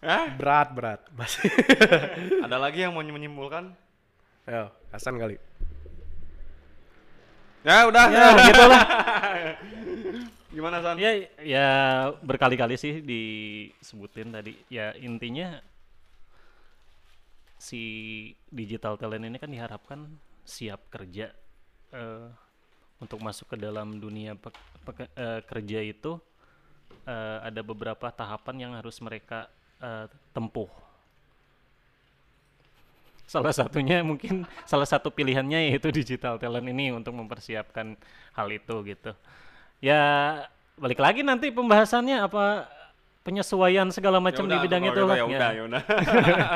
[0.05, 0.31] Hah?
[0.37, 1.49] berat berat masih.
[2.47, 3.75] Ada lagi yang mau menyimpulkan?
[4.47, 5.41] Ayo, Hasan kali.
[7.67, 8.07] Ya udah.
[8.07, 8.83] Ya gitulah.
[10.57, 10.97] Gimana San?
[10.97, 11.13] ya
[11.45, 11.69] ya
[12.25, 14.55] berkali-kali sih disebutin tadi.
[14.71, 15.61] Ya intinya
[17.61, 17.83] si
[18.49, 20.07] digital talent ini kan diharapkan
[20.47, 21.35] siap kerja
[21.91, 22.29] eh,
[23.03, 26.17] untuk masuk ke dalam dunia pek- peke- eh, kerja itu
[27.05, 29.47] eh, ada beberapa tahapan yang harus mereka
[29.79, 30.69] eh, tempuh.
[33.27, 37.99] Salah satunya mungkin salah satu pilihannya yaitu digital talent ini untuk mempersiapkan
[38.33, 39.13] hal itu gitu.
[39.83, 40.03] Ya
[40.79, 42.71] balik lagi nanti pembahasannya apa
[43.27, 45.17] penyesuaian segala macam di bidang itu gitu lah.
[45.19, 45.27] Ya Ya.
[45.27, 45.83] udah, ya udah.
[45.83, 46.47] ya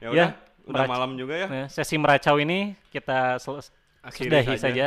[0.00, 0.28] Ya, udah.
[0.70, 1.46] Udah merac- malam juga ya.
[1.50, 3.58] Nah, sesi meracau ini kita sel-
[4.06, 4.86] Akhiri sudahi saja.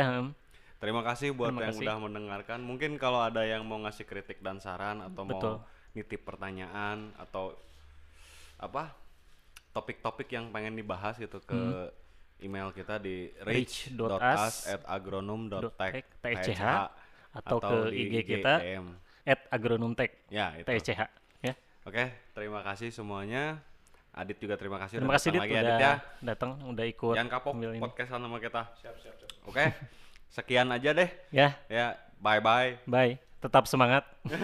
[0.74, 0.80] Hmm.
[0.82, 1.86] Terima kasih buat Terima yang kasih.
[1.86, 2.58] udah mendengarkan.
[2.60, 5.54] Mungkin kalau ada yang mau ngasih kritik dan saran atau Betul.
[5.62, 5.64] mau
[5.94, 7.54] nitip pertanyaan atau
[8.58, 8.92] apa
[9.70, 11.90] topik-topik yang pengen dibahas gitu ke
[12.42, 16.62] email kita di Reach.us reach.us@agronom.tech TCH
[17.34, 18.54] atau ke IG kita.
[19.48, 20.68] Agronomtek Ya, itu.
[20.68, 21.00] TCH
[21.40, 21.54] ya.
[21.88, 23.56] Oke, terima kasih semuanya.
[24.14, 25.94] Adit juga terima kasih Terima udah kasih datang Dit lagi udah Adit ya.
[26.22, 27.14] datang, udah ikut.
[27.18, 27.52] Jangan kapok
[27.82, 28.62] podcastan sama kita.
[28.78, 29.30] Siap, siap, siap.
[29.50, 29.64] Oke.
[30.34, 31.06] Sekian aja deh.
[31.30, 32.74] Ya, Ya, bye bye.
[32.90, 33.14] bye.
[33.38, 34.02] Tetap semangat.